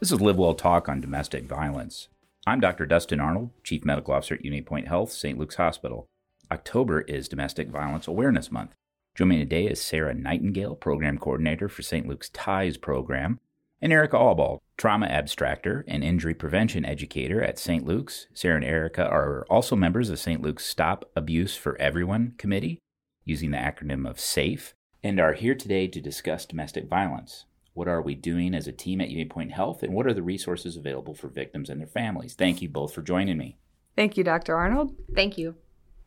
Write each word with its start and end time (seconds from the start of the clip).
This 0.00 0.12
is 0.12 0.20
Live 0.22 0.38
Well 0.38 0.54
Talk 0.54 0.88
on 0.88 1.02
domestic 1.02 1.44
violence. 1.44 2.08
I'm 2.46 2.58
Dr. 2.58 2.86
Dustin 2.86 3.20
Arnold, 3.20 3.50
Chief 3.62 3.84
Medical 3.84 4.14
Officer 4.14 4.36
at 4.36 4.42
Unity 4.42 4.62
Point 4.62 4.88
Health, 4.88 5.12
St. 5.12 5.38
Luke's 5.38 5.56
Hospital. 5.56 6.06
October 6.50 7.02
is 7.02 7.28
Domestic 7.28 7.68
Violence 7.68 8.08
Awareness 8.08 8.50
Month. 8.50 8.70
Joining 9.14 9.40
me 9.40 9.44
today 9.44 9.66
is 9.66 9.78
Sarah 9.78 10.14
Nightingale, 10.14 10.74
Program 10.74 11.18
Coordinator 11.18 11.68
for 11.68 11.82
St. 11.82 12.08
Luke's 12.08 12.30
TIES 12.30 12.78
program, 12.78 13.40
and 13.82 13.92
Erica 13.92 14.16
Allbald, 14.16 14.60
Trauma 14.78 15.06
Abstractor 15.06 15.84
and 15.86 16.02
Injury 16.02 16.32
Prevention 16.32 16.86
Educator 16.86 17.42
at 17.42 17.58
St. 17.58 17.84
Luke's. 17.84 18.26
Sarah 18.32 18.56
and 18.56 18.64
Erica 18.64 19.06
are 19.06 19.44
also 19.50 19.76
members 19.76 20.08
of 20.08 20.18
St. 20.18 20.40
Luke's 20.40 20.64
Stop 20.64 21.10
Abuse 21.14 21.58
for 21.58 21.78
Everyone 21.78 22.32
Committee, 22.38 22.78
using 23.26 23.50
the 23.50 23.58
acronym 23.58 24.08
of 24.08 24.18
SAFE, 24.18 24.72
and 25.02 25.20
are 25.20 25.34
here 25.34 25.54
today 25.54 25.86
to 25.88 26.00
discuss 26.00 26.46
domestic 26.46 26.88
violence. 26.88 27.44
What 27.80 27.88
are 27.88 28.02
we 28.02 28.14
doing 28.14 28.54
as 28.54 28.66
a 28.66 28.72
team 28.72 29.00
at 29.00 29.08
Unity 29.08 29.30
Point 29.30 29.52
Health, 29.52 29.82
and 29.82 29.94
what 29.94 30.06
are 30.06 30.12
the 30.12 30.22
resources 30.22 30.76
available 30.76 31.14
for 31.14 31.28
victims 31.28 31.70
and 31.70 31.80
their 31.80 31.88
families? 31.88 32.34
Thank 32.34 32.60
you 32.60 32.68
both 32.68 32.92
for 32.92 33.00
joining 33.00 33.38
me. 33.38 33.56
Thank 33.96 34.18
you, 34.18 34.22
Dr. 34.22 34.54
Arnold. 34.54 34.94
Thank 35.14 35.38
you. 35.38 35.54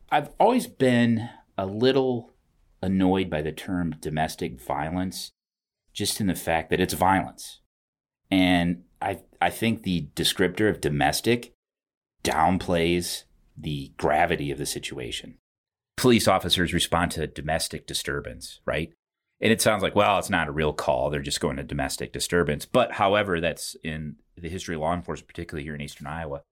I've 0.08 0.30
always 0.38 0.68
been 0.68 1.28
a 1.58 1.66
little 1.66 2.32
annoyed 2.80 3.28
by 3.28 3.42
the 3.42 3.50
term 3.50 3.96
domestic 3.98 4.60
violence, 4.60 5.32
just 5.92 6.20
in 6.20 6.28
the 6.28 6.36
fact 6.36 6.70
that 6.70 6.78
it's 6.78 6.94
violence. 6.94 7.60
And 8.30 8.84
I, 9.02 9.22
I 9.42 9.50
think 9.50 9.82
the 9.82 10.10
descriptor 10.14 10.70
of 10.70 10.80
domestic 10.80 11.54
downplays 12.22 13.24
the 13.56 13.90
gravity 13.96 14.52
of 14.52 14.58
the 14.58 14.66
situation. 14.66 15.38
Police 15.96 16.28
officers 16.28 16.72
respond 16.72 17.10
to 17.10 17.26
domestic 17.26 17.84
disturbance, 17.84 18.60
right? 18.64 18.92
And 19.40 19.52
it 19.52 19.60
sounds 19.60 19.82
like, 19.82 19.94
well, 19.94 20.18
it's 20.18 20.30
not 20.30 20.48
a 20.48 20.52
real 20.52 20.72
call. 20.72 21.10
They're 21.10 21.20
just 21.20 21.40
going 21.40 21.56
to 21.56 21.62
domestic 21.62 22.12
disturbance. 22.12 22.66
But 22.66 22.92
however, 22.92 23.40
that's 23.40 23.76
in 23.82 24.16
the 24.36 24.48
history 24.48 24.74
of 24.74 24.80
law 24.80 24.94
enforcement, 24.94 25.28
particularly 25.28 25.64
here 25.64 25.74
in 25.74 25.80
Eastern 25.80 26.06
Iowa, 26.06 26.42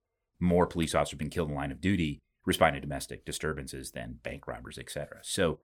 more 0.41 0.67
police 0.67 0.95
officers 0.95 1.13
have 1.13 1.19
been 1.19 1.31
killed 1.31 1.49
in 1.49 1.55
line 1.55 1.73
of 1.73 1.81
duty 1.81 2.19
responding 2.45 2.83
to 2.83 2.87
domestic 2.87 3.25
disturbances 3.25 3.93
than 3.93 4.19
bank 4.23 4.47
robbers, 4.49 4.79
et 4.79 4.91
cetera. 4.91 5.21
So, 5.23 5.61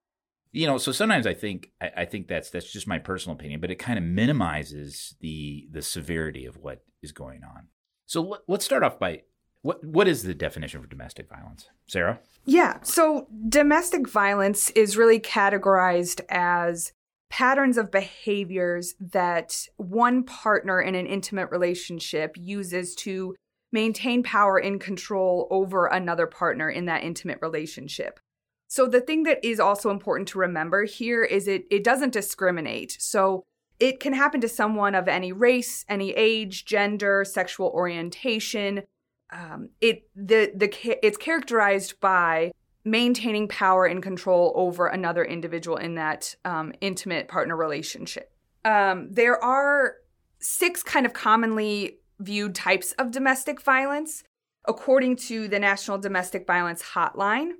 you 0.52 0.66
know, 0.66 0.78
so 0.78 0.92
sometimes 0.92 1.27
I 1.27 1.34
think 1.34 1.72
I, 1.80 1.91
I 1.98 2.05
think 2.05 2.28
that's 2.28 2.50
that's 2.50 2.72
just 2.72 2.86
my 2.86 2.98
personal 2.98 3.36
opinion, 3.36 3.61
but 3.61 3.70
it 3.70 3.80
kind 3.80 3.98
of 3.98 4.05
minimizes 4.05 5.16
the 5.20 5.69
the 5.70 5.83
severity 5.83 6.46
of 6.46 6.56
what 6.56 6.84
is 7.02 7.12
going 7.12 7.42
on. 7.42 7.66
So 8.06 8.22
let, 8.22 8.41
let's 8.46 8.64
start 8.64 8.84
off 8.84 8.98
by 8.98 9.22
what 9.62 9.84
what 9.84 10.06
is 10.08 10.22
the 10.22 10.34
definition 10.34 10.80
for 10.80 10.86
domestic 10.86 11.28
violence, 11.28 11.69
Sarah? 11.89 12.20
Yeah. 12.46 12.78
So 12.83 13.27
domestic 13.48 14.08
violence 14.08 14.70
is 14.70 14.96
really 14.96 15.20
categorized 15.20 16.20
as 16.30 16.92
patterns 17.30 17.76
of 17.76 17.90
behaviors 17.90 18.94
that 19.00 19.66
one 19.76 20.24
partner 20.24 20.80
in 20.80 20.94
an 20.94 21.06
intimate 21.06 21.50
relationship 21.50 22.34
uses 22.36 22.94
to 22.94 23.34
maintain 23.70 24.22
power 24.22 24.56
and 24.58 24.80
control 24.80 25.46
over 25.50 25.86
another 25.86 26.26
partner 26.26 26.70
in 26.70 26.86
that 26.86 27.04
intimate 27.04 27.38
relationship. 27.42 28.18
So 28.66 28.86
the 28.86 29.00
thing 29.00 29.22
that 29.24 29.44
is 29.44 29.60
also 29.60 29.90
important 29.90 30.28
to 30.28 30.38
remember 30.38 30.84
here 30.84 31.24
is 31.24 31.48
it 31.48 31.64
it 31.70 31.84
doesn't 31.84 32.12
discriminate. 32.12 32.96
So 33.00 33.44
it 33.80 34.00
can 34.00 34.12
happen 34.12 34.40
to 34.40 34.48
someone 34.48 34.94
of 34.94 35.08
any 35.08 35.32
race, 35.32 35.84
any 35.88 36.10
age, 36.12 36.64
gender, 36.64 37.24
sexual 37.24 37.68
orientation. 37.68 38.82
Um, 39.30 39.70
it 39.80 40.08
the 40.14 40.52
the 40.54 41.06
it's 41.06 41.16
characterized 41.16 42.00
by 42.00 42.52
maintaining 42.91 43.48
power 43.48 43.84
and 43.86 44.03
control 44.03 44.53
over 44.55 44.86
another 44.86 45.25
individual 45.25 45.77
in 45.77 45.94
that 45.97 46.34
um, 46.44 46.72
intimate 46.81 47.28
partner 47.28 47.56
relationship. 47.56 48.33
Um, 48.64 49.08
there 49.11 49.42
are 49.42 49.96
six 50.40 50.83
kind 50.83 51.07
of 51.07 51.12
commonly 51.12 51.98
viewed 52.20 52.55
types 52.55 52.92
of 52.92 53.11
domestic 53.11 53.61
violence, 53.62 54.24
according 54.67 55.17
to 55.17 55.48
the 55.48 55.58
National 55.58 55.98
Domestic 55.98 56.46
Violence 56.46 56.83
Hotline. 56.95 57.52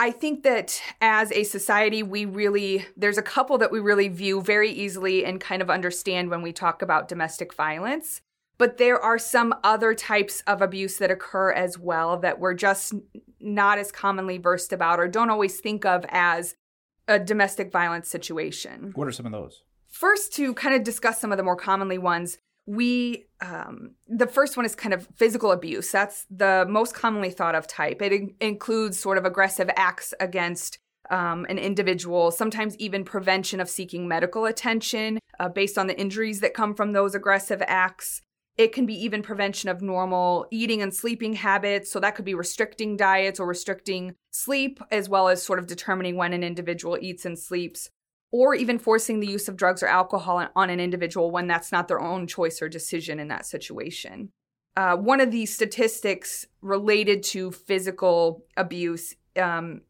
I 0.00 0.10
think 0.10 0.42
that 0.42 0.80
as 1.00 1.30
a 1.30 1.44
society, 1.44 2.02
we 2.02 2.24
really, 2.24 2.86
there's 2.96 3.18
a 3.18 3.22
couple 3.22 3.58
that 3.58 3.70
we 3.70 3.78
really 3.78 4.08
view 4.08 4.42
very 4.42 4.70
easily 4.70 5.24
and 5.24 5.40
kind 5.40 5.62
of 5.62 5.70
understand 5.70 6.30
when 6.30 6.42
we 6.42 6.52
talk 6.52 6.82
about 6.82 7.08
domestic 7.08 7.54
violence. 7.54 8.20
But 8.58 8.78
there 8.78 8.98
are 8.98 9.18
some 9.18 9.54
other 9.62 9.94
types 9.94 10.42
of 10.46 10.60
abuse 10.60 10.98
that 10.98 11.10
occur 11.10 11.52
as 11.52 11.78
well 11.78 12.16
that 12.18 12.38
we're 12.38 12.54
just 12.54 12.94
not 13.42 13.78
as 13.78 13.92
commonly 13.92 14.38
versed 14.38 14.72
about 14.72 15.00
or 15.00 15.08
don't 15.08 15.30
always 15.30 15.60
think 15.60 15.84
of 15.84 16.04
as 16.08 16.54
a 17.08 17.18
domestic 17.18 17.72
violence 17.72 18.08
situation. 18.08 18.92
What 18.94 19.08
are 19.08 19.12
some 19.12 19.26
of 19.26 19.32
those? 19.32 19.62
First, 19.88 20.32
to 20.34 20.54
kind 20.54 20.74
of 20.74 20.84
discuss 20.84 21.20
some 21.20 21.32
of 21.32 21.38
the 21.38 21.44
more 21.44 21.56
commonly 21.56 21.98
ones, 21.98 22.38
we 22.66 23.26
um, 23.40 23.92
the 24.06 24.26
first 24.26 24.56
one 24.56 24.64
is 24.64 24.74
kind 24.74 24.94
of 24.94 25.08
physical 25.16 25.50
abuse 25.50 25.90
that's 25.90 26.26
the 26.30 26.64
most 26.68 26.94
commonly 26.94 27.30
thought 27.30 27.54
of 27.54 27.66
type 27.66 28.00
it 28.00 28.12
in- 28.12 28.34
includes 28.40 28.98
sort 28.98 29.18
of 29.18 29.24
aggressive 29.24 29.68
acts 29.76 30.14
against 30.20 30.78
um, 31.10 31.44
an 31.48 31.58
individual 31.58 32.30
sometimes 32.30 32.76
even 32.76 33.04
prevention 33.04 33.58
of 33.58 33.68
seeking 33.68 34.06
medical 34.06 34.44
attention 34.44 35.18
uh, 35.40 35.48
based 35.48 35.76
on 35.76 35.88
the 35.88 35.98
injuries 35.98 36.40
that 36.40 36.54
come 36.54 36.74
from 36.74 36.92
those 36.92 37.16
aggressive 37.16 37.60
acts 37.66 38.22
it 38.58 38.72
can 38.72 38.86
be 38.86 38.94
even 38.94 39.22
prevention 39.22 39.68
of 39.68 39.80
normal 39.80 40.46
eating 40.50 40.82
and 40.82 40.94
sleeping 40.94 41.34
habits 41.34 41.90
so 41.90 41.98
that 42.00 42.14
could 42.14 42.24
be 42.24 42.34
restricting 42.34 42.96
diets 42.96 43.40
or 43.40 43.46
restricting 43.46 44.14
sleep 44.30 44.80
as 44.90 45.08
well 45.08 45.28
as 45.28 45.42
sort 45.42 45.58
of 45.58 45.66
determining 45.66 46.16
when 46.16 46.32
an 46.32 46.44
individual 46.44 46.98
eats 47.00 47.24
and 47.24 47.38
sleeps 47.38 47.90
or 48.30 48.54
even 48.54 48.78
forcing 48.78 49.20
the 49.20 49.26
use 49.26 49.48
of 49.48 49.56
drugs 49.56 49.82
or 49.82 49.86
alcohol 49.86 50.48
on 50.56 50.70
an 50.70 50.80
individual 50.80 51.30
when 51.30 51.46
that's 51.46 51.70
not 51.70 51.88
their 51.88 52.00
own 52.00 52.26
choice 52.26 52.62
or 52.62 52.68
decision 52.68 53.20
in 53.20 53.28
that 53.28 53.46
situation. 53.46 54.30
Uh, 54.74 54.96
one 54.96 55.20
of 55.20 55.30
the 55.30 55.44
statistics 55.44 56.46
related 56.62 57.22
to 57.22 57.50
physical 57.50 58.44
abuse 58.56 59.14
um, 59.40 59.82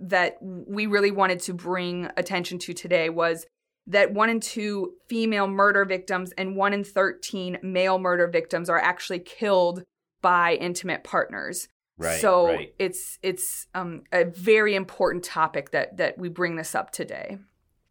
that 0.00 0.38
we 0.40 0.86
really 0.86 1.10
wanted 1.10 1.40
to 1.40 1.52
bring 1.52 2.08
attention 2.16 2.58
to 2.58 2.72
today 2.72 3.10
was 3.10 3.46
that 3.88 4.12
one 4.12 4.28
in 4.28 4.38
two 4.38 4.92
female 5.08 5.48
murder 5.48 5.84
victims 5.84 6.32
and 6.38 6.54
one 6.54 6.72
in 6.72 6.84
13 6.84 7.58
male 7.62 7.98
murder 7.98 8.28
victims 8.28 8.68
are 8.68 8.78
actually 8.78 9.18
killed 9.18 9.82
by 10.20 10.54
intimate 10.54 11.04
partners. 11.04 11.68
Right, 11.96 12.20
so 12.20 12.46
right. 12.46 12.74
it's 12.78 13.18
it's 13.22 13.66
um, 13.74 14.04
a 14.12 14.24
very 14.24 14.76
important 14.76 15.24
topic 15.24 15.72
that 15.72 15.96
that 15.96 16.16
we 16.16 16.28
bring 16.28 16.54
this 16.54 16.74
up 16.76 16.92
today. 16.92 17.38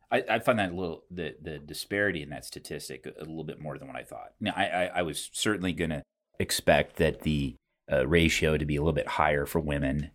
I, 0.09 0.24
I 0.30 0.40
find 0.40 0.59
that 0.59 0.72
a 0.72 0.75
little 0.75 1.03
the 1.12 1.35
the 1.41 1.59
disparity 1.59 2.24
in 2.24 2.29
that 2.29 2.46
statistic 2.46 3.06
a, 3.06 3.19
little 3.19 3.44
bit 3.44 3.59
more 3.59 3.78
than 3.78 3.88
what 3.88 3.97
I 3.97 4.03
thought. 4.03 4.29
Now, 4.40 4.53
I 4.56 4.66
I, 4.66 4.85
I 4.85 5.02
was 5.02 5.29
certainly 5.34 5.74
going 5.74 5.90
to 5.90 6.03
expect 6.40 6.96
that 6.97 7.24
the 7.24 7.56
uh, 7.91 8.08
ratio 8.08 8.58
to 8.58 8.66
be 8.66 8.78
a 8.78 8.81
little 8.81 8.94
bit 8.94 9.08
higher 9.08 9.46
for 9.46 9.59
women, 9.59 10.12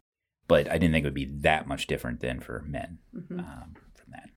but 0.48 0.70
I 0.70 0.78
didn't 0.78 0.92
think 0.92 1.04
it 1.04 1.08
would 1.08 1.14
be 1.14 1.26
that 1.40 1.66
much 1.66 1.86
different 1.86 2.20
than 2.20 2.40
for 2.40 2.64
men 2.66 2.98
mm-hmm. 3.14 3.40
um, 3.40 3.74
from 3.94 4.12
that. 4.12 4.30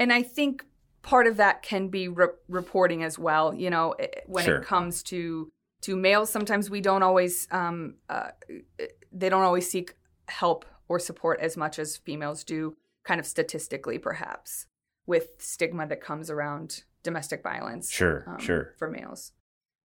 And 0.00 0.12
I 0.12 0.22
think 0.22 0.64
part 1.06 1.26
of 1.26 1.38
that 1.38 1.62
can 1.62 1.88
be 1.88 2.08
re- 2.08 2.26
reporting 2.48 3.02
as 3.02 3.18
well. 3.18 3.54
You 3.54 3.70
know, 3.70 3.94
when 4.26 4.44
sure. 4.44 4.56
it 4.56 4.66
comes 4.66 5.02
to 5.04 5.50
to 5.82 5.96
males, 5.96 6.30
sometimes 6.30 6.68
we 6.68 6.80
don't 6.80 7.02
always 7.02 7.48
um, 7.50 7.94
uh, 8.10 8.30
they 9.12 9.30
don't 9.30 9.44
always 9.44 9.70
seek 9.70 9.94
help 10.28 10.66
or 10.88 10.98
support 10.98 11.40
as 11.40 11.56
much 11.56 11.78
as 11.78 11.96
females 11.96 12.44
do, 12.44 12.76
kind 13.04 13.18
of 13.18 13.26
statistically, 13.26 13.98
perhaps 13.98 14.66
with 15.06 15.28
stigma 15.38 15.86
that 15.86 16.00
comes 16.00 16.28
around 16.28 16.82
domestic 17.02 17.42
violence. 17.42 17.90
Sure, 17.90 18.24
um, 18.26 18.38
sure. 18.38 18.74
For 18.76 18.90
males. 18.90 19.32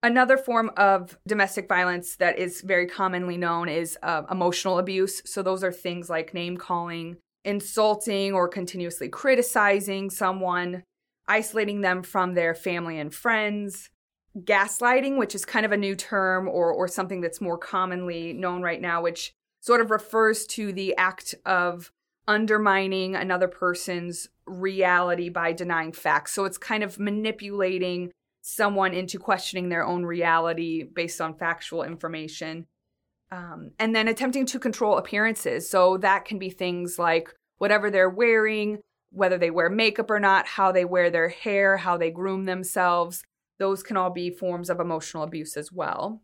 Another 0.03 0.35
form 0.35 0.71
of 0.77 1.19
domestic 1.27 1.67
violence 1.67 2.15
that 2.15 2.39
is 2.39 2.61
very 2.61 2.87
commonly 2.87 3.37
known 3.37 3.69
is 3.69 3.97
uh, 4.01 4.23
emotional 4.31 4.79
abuse. 4.79 5.21
So, 5.25 5.43
those 5.43 5.63
are 5.63 5.71
things 5.71 6.09
like 6.09 6.33
name 6.33 6.57
calling, 6.57 7.17
insulting 7.45 8.33
or 8.33 8.47
continuously 8.47 9.09
criticizing 9.09 10.09
someone, 10.09 10.83
isolating 11.31 11.79
them 11.79 12.03
from 12.03 12.33
their 12.33 12.53
family 12.53 12.99
and 12.99 13.15
friends, 13.15 13.89
gaslighting, 14.37 15.17
which 15.17 15.33
is 15.33 15.45
kind 15.45 15.65
of 15.65 15.71
a 15.71 15.77
new 15.77 15.95
term 15.95 16.49
or, 16.49 16.73
or 16.73 16.89
something 16.89 17.21
that's 17.21 17.39
more 17.39 17.57
commonly 17.57 18.33
known 18.33 18.61
right 18.61 18.81
now, 18.81 19.01
which 19.01 19.31
sort 19.61 19.79
of 19.79 19.91
refers 19.91 20.45
to 20.45 20.73
the 20.73 20.93
act 20.97 21.33
of 21.45 21.91
undermining 22.27 23.15
another 23.15 23.47
person's 23.47 24.27
reality 24.45 25.29
by 25.29 25.53
denying 25.53 25.93
facts. 25.93 26.33
So 26.33 26.43
it's 26.43 26.57
kind 26.57 26.83
of 26.83 26.99
manipulating 26.99 28.11
someone 28.41 28.93
into 28.93 29.17
questioning 29.17 29.69
their 29.69 29.85
own 29.85 30.03
reality 30.03 30.83
based 30.83 31.21
on 31.21 31.35
factual 31.35 31.83
information. 31.83 32.65
Um, 33.31 33.71
and 33.79 33.95
then 33.95 34.09
attempting 34.09 34.45
to 34.47 34.59
control 34.59 34.97
appearances. 34.97 35.69
So 35.69 35.95
that 35.97 36.25
can 36.25 36.39
be 36.39 36.49
things 36.49 36.99
like 36.99 37.33
whatever 37.59 37.89
they're 37.89 38.09
wearing, 38.09 38.79
whether 39.11 39.37
they 39.37 39.51
wear 39.51 39.69
makeup 39.69 40.09
or 40.09 40.19
not, 40.19 40.47
how 40.47 40.71
they 40.71 40.85
wear 40.85 41.09
their 41.09 41.29
hair, 41.29 41.77
how 41.77 41.97
they 41.97 42.11
groom 42.11 42.45
themselves. 42.45 43.23
Those 43.59 43.83
can 43.83 43.97
all 43.97 44.09
be 44.09 44.29
forms 44.29 44.69
of 44.69 44.79
emotional 44.79 45.23
abuse 45.23 45.55
as 45.57 45.71
well. 45.71 46.21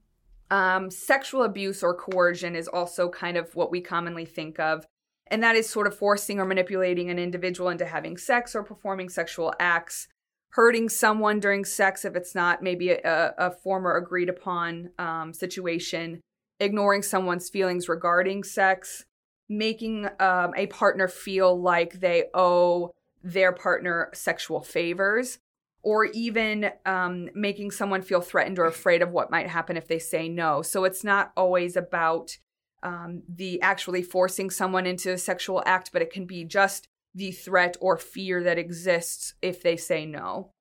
Um, 0.50 0.90
sexual 0.90 1.44
abuse 1.44 1.84
or 1.84 1.94
coercion 1.94 2.56
is 2.56 2.68
also 2.68 3.10
kind 3.10 3.38
of 3.38 3.54
what 3.56 3.70
we 3.70 3.82
commonly 3.82 4.26
think 4.26 4.60
of 4.60 4.86
and 5.30 5.44
that 5.44 5.56
is 5.56 5.70
sort 5.70 5.88
of 5.88 5.98
forcing 5.98 6.40
or 6.40 6.46
manipulating 6.46 7.10
an 7.10 7.20
individual 7.20 7.70
into 7.70 7.86
having 7.86 8.16
sex 8.18 8.56
or 8.56 8.64
performing 8.64 9.10
sexual 9.10 9.54
acts 9.60 10.08
hurting 10.52 10.90
someone 10.90 11.40
during 11.40 11.66
sex 11.66 12.06
if 12.06 12.16
it's 12.16 12.34
not 12.34 12.64
maybe 12.64 12.90
a, 12.90 13.34
a 13.38 13.52
former 13.52 13.96
agreed 13.96 14.30
upon 14.30 14.90
um, 14.98 15.34
situation, 15.34 16.22
ignoring 16.60 17.04
someone's 17.04 17.50
feelings 17.50 17.88
regarding 17.88 18.44
sex, 18.44 19.06
making 19.50 20.08
um, 20.20 20.54
a 20.56 20.68
partner 20.68 21.08
feel 21.08 21.60
like 21.60 22.00
they 22.00 22.26
owe 22.34 22.94
their 23.24 23.52
partner 23.52 24.10
sexual 24.14 24.62
favors, 24.62 25.40
or 25.84 26.06
even 26.06 26.72
um, 26.86 27.30
making 27.34 27.72
someone 27.72 28.02
feel 28.02 28.22
threatened 28.22 28.60
or 28.60 28.66
afraid 28.66 29.02
of 29.02 29.12
what 29.12 29.32
might 29.32 29.48
happen 29.48 29.78
if 29.78 29.88
they 29.88 30.00
say 30.00 30.28
no. 30.28 30.62
So 30.62 30.84
it's 30.84 31.04
not 31.04 31.32
always 31.38 31.78
about 31.78 32.38
um, 32.84 33.24
the 33.28 33.62
actually 33.62 34.04
forcing 34.04 34.50
someone 34.50 34.86
into 34.86 35.12
a 35.12 35.18
sexual 35.18 35.64
act, 35.66 35.92
but 35.94 36.02
it 36.02 36.12
can 36.12 36.26
be 36.26 36.44
just 36.44 36.88
the 37.16 37.32
threat 37.32 37.78
or 37.80 37.98
fear 37.98 38.44
that 38.44 38.58
exists 38.60 39.34
if 39.42 39.64
they 39.64 39.78
say 39.78 40.06
no. 40.06 40.52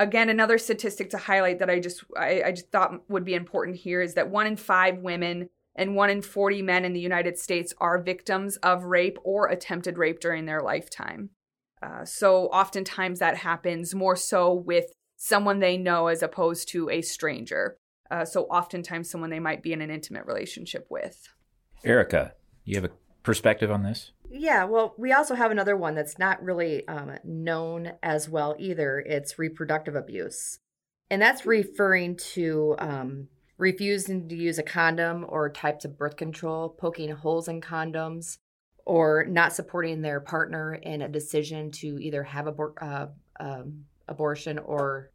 Again, 0.00 0.28
another 0.28 0.58
statistic 0.58 1.10
to 1.10 1.18
highlight 1.18 1.58
that 1.58 1.70
I 1.70 1.80
just 1.80 2.04
I, 2.16 2.42
I 2.46 2.52
just 2.52 2.70
thought 2.70 3.08
would 3.08 3.24
be 3.24 3.34
important 3.34 3.78
here 3.78 4.00
is 4.00 4.14
that 4.14 4.30
one 4.30 4.46
in 4.46 4.56
five 4.56 4.98
women 4.98 5.48
and 5.78 5.94
one 5.94 6.10
in 6.10 6.20
40 6.20 6.60
men 6.60 6.84
in 6.84 6.92
the 6.92 7.00
United 7.00 7.38
States 7.38 7.72
are 7.78 8.02
victims 8.02 8.56
of 8.56 8.84
rape 8.84 9.16
or 9.22 9.46
attempted 9.46 9.96
rape 9.96 10.18
during 10.18 10.44
their 10.44 10.60
lifetime. 10.60 11.30
Uh, 11.80 12.04
so 12.04 12.46
oftentimes 12.46 13.20
that 13.20 13.36
happens 13.36 13.94
more 13.94 14.16
so 14.16 14.52
with 14.52 14.92
someone 15.16 15.60
they 15.60 15.76
know 15.76 16.08
as 16.08 16.20
opposed 16.20 16.68
to 16.70 16.90
a 16.90 17.00
stranger. 17.00 17.76
Uh, 18.10 18.24
so 18.24 18.42
oftentimes 18.44 19.08
someone 19.08 19.30
they 19.30 19.38
might 19.38 19.62
be 19.62 19.72
in 19.72 19.80
an 19.80 19.90
intimate 19.90 20.26
relationship 20.26 20.84
with. 20.90 21.28
Erica, 21.84 22.34
you 22.64 22.74
have 22.74 22.84
a 22.84 22.90
perspective 23.22 23.70
on 23.70 23.84
this? 23.84 24.10
Yeah, 24.30 24.64
well, 24.64 24.94
we 24.98 25.12
also 25.12 25.36
have 25.36 25.52
another 25.52 25.76
one 25.76 25.94
that's 25.94 26.18
not 26.18 26.42
really 26.42 26.86
um, 26.88 27.12
known 27.22 27.92
as 28.02 28.28
well 28.28 28.56
either. 28.58 28.98
It's 28.98 29.38
reproductive 29.38 29.94
abuse. 29.94 30.58
And 31.08 31.22
that's 31.22 31.46
referring 31.46 32.16
to 32.34 32.74
um, 32.78 33.28
refusing 33.58 34.28
to 34.28 34.36
use 34.36 34.58
a 34.58 34.62
condom 34.62 35.26
or 35.28 35.50
types 35.50 35.84
of 35.84 35.98
birth 35.98 36.16
control, 36.16 36.68
poking 36.68 37.10
holes 37.10 37.48
in 37.48 37.60
condoms, 37.60 38.38
or 38.86 39.26
not 39.28 39.52
supporting 39.52 40.00
their 40.00 40.20
partner 40.20 40.74
in 40.74 41.02
a 41.02 41.08
decision 41.08 41.70
to 41.70 41.98
either 42.00 42.22
have 42.22 42.46
abor- 42.46 42.80
uh, 42.80 43.06
um, 43.40 43.84
abortion 44.06 44.58
or 44.58 45.10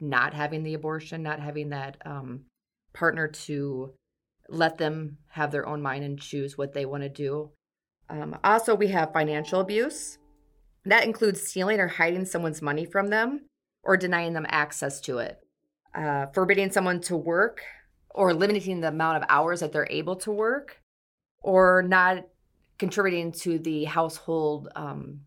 not 0.00 0.32
having 0.32 0.62
the 0.62 0.74
abortion, 0.74 1.22
not 1.22 1.40
having 1.40 1.68
that 1.70 1.96
um, 2.06 2.40
partner 2.94 3.28
to 3.28 3.92
let 4.48 4.78
them 4.78 5.18
have 5.28 5.50
their 5.50 5.66
own 5.66 5.82
mind 5.82 6.04
and 6.04 6.20
choose 6.20 6.56
what 6.56 6.72
they 6.72 6.86
want 6.86 7.02
to 7.02 7.08
do. 7.08 7.50
Um, 8.08 8.38
also, 8.42 8.74
we 8.74 8.88
have 8.88 9.12
financial 9.12 9.60
abuse. 9.60 10.18
That 10.86 11.04
includes 11.04 11.42
stealing 11.42 11.78
or 11.78 11.88
hiding 11.88 12.24
someone's 12.24 12.62
money 12.62 12.86
from 12.86 13.08
them 13.08 13.46
or 13.82 13.96
denying 13.96 14.32
them 14.32 14.46
access 14.48 15.00
to 15.02 15.18
it, 15.18 15.38
uh, 15.94 16.26
forbidding 16.32 16.70
someone 16.70 17.00
to 17.02 17.16
work 17.16 17.60
or 18.14 18.34
limiting 18.34 18.80
the 18.80 18.88
amount 18.88 19.16
of 19.16 19.28
hours 19.28 19.60
that 19.60 19.72
they're 19.72 19.86
able 19.90 20.16
to 20.16 20.30
work, 20.30 20.82
or 21.40 21.82
not 21.82 22.26
contributing 22.78 23.32
to 23.32 23.58
the 23.58 23.84
household 23.84 24.68
um, 24.74 25.20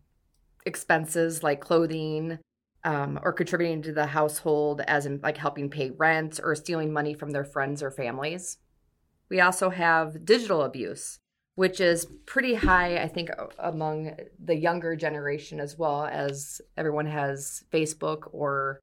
expenses 0.66 1.42
like 1.42 1.60
clothing, 1.60 2.38
um, 2.84 3.18
or 3.22 3.32
contributing 3.32 3.82
to 3.82 3.92
the 3.92 4.06
household 4.06 4.82
as 4.82 5.06
in 5.06 5.20
like 5.22 5.38
helping 5.38 5.70
pay 5.70 5.90
rent 5.90 6.38
or 6.42 6.54
stealing 6.54 6.92
money 6.92 7.14
from 7.14 7.30
their 7.30 7.44
friends 7.44 7.82
or 7.82 7.90
families. 7.90 8.58
We 9.30 9.40
also 9.40 9.70
have 9.70 10.24
digital 10.24 10.62
abuse, 10.62 11.18
which 11.54 11.80
is 11.80 12.06
pretty 12.26 12.54
high, 12.54 12.98
I 12.98 13.08
think, 13.08 13.30
among 13.58 14.16
the 14.38 14.54
younger 14.54 14.96
generation 14.96 15.60
as 15.60 15.78
well, 15.78 16.04
as 16.04 16.60
everyone 16.76 17.06
has 17.06 17.64
Facebook 17.72 18.28
or 18.32 18.80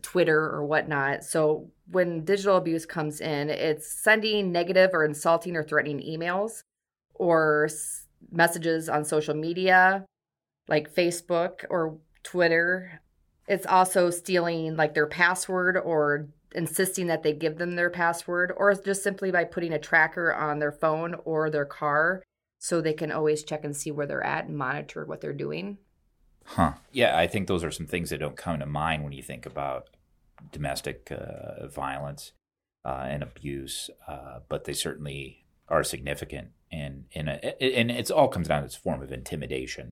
Twitter 0.00 0.38
or 0.38 0.64
whatnot. 0.64 1.24
So 1.24 1.70
when 1.90 2.24
digital 2.24 2.56
abuse 2.56 2.86
comes 2.86 3.20
in, 3.20 3.50
it's 3.50 3.90
sending 3.90 4.52
negative 4.52 4.90
or 4.92 5.04
insulting 5.04 5.56
or 5.56 5.62
threatening 5.62 6.00
emails 6.00 6.62
or 7.14 7.66
s- 7.68 8.06
messages 8.30 8.88
on 8.88 9.04
social 9.04 9.34
media 9.34 10.04
like 10.68 10.94
Facebook 10.94 11.64
or 11.70 11.98
Twitter. 12.22 13.00
It's 13.46 13.66
also 13.66 14.10
stealing 14.10 14.76
like 14.76 14.94
their 14.94 15.06
password 15.06 15.76
or 15.76 16.28
insisting 16.54 17.06
that 17.06 17.22
they 17.22 17.32
give 17.32 17.58
them 17.58 17.76
their 17.76 17.90
password 17.90 18.52
or 18.56 18.74
just 18.74 19.02
simply 19.02 19.30
by 19.30 19.44
putting 19.44 19.72
a 19.72 19.78
tracker 19.78 20.32
on 20.32 20.58
their 20.58 20.72
phone 20.72 21.14
or 21.24 21.50
their 21.50 21.64
car 21.64 22.22
so 22.58 22.80
they 22.80 22.92
can 22.92 23.12
always 23.12 23.44
check 23.44 23.64
and 23.64 23.76
see 23.76 23.90
where 23.90 24.06
they're 24.06 24.24
at 24.24 24.46
and 24.46 24.56
monitor 24.56 25.04
what 25.04 25.20
they're 25.20 25.32
doing. 25.32 25.78
Huh. 26.48 26.72
Yeah, 26.92 27.16
I 27.16 27.26
think 27.26 27.46
those 27.46 27.62
are 27.62 27.70
some 27.70 27.86
things 27.86 28.10
that 28.10 28.20
don't 28.20 28.36
come 28.36 28.58
to 28.58 28.66
mind 28.66 29.04
when 29.04 29.12
you 29.12 29.22
think 29.22 29.44
about 29.44 29.90
domestic 30.50 31.12
uh, 31.12 31.66
violence 31.66 32.32
uh, 32.86 33.04
and 33.06 33.22
abuse, 33.22 33.90
uh, 34.06 34.40
but 34.48 34.64
they 34.64 34.72
certainly 34.72 35.44
are 35.68 35.84
significant. 35.84 36.48
And 36.70 37.04
and 37.14 37.28
and 37.28 37.90
it's 37.90 38.10
all 38.10 38.28
comes 38.28 38.48
down 38.48 38.62
to 38.62 38.66
this 38.66 38.76
form 38.76 39.02
of 39.02 39.12
intimidation. 39.12 39.90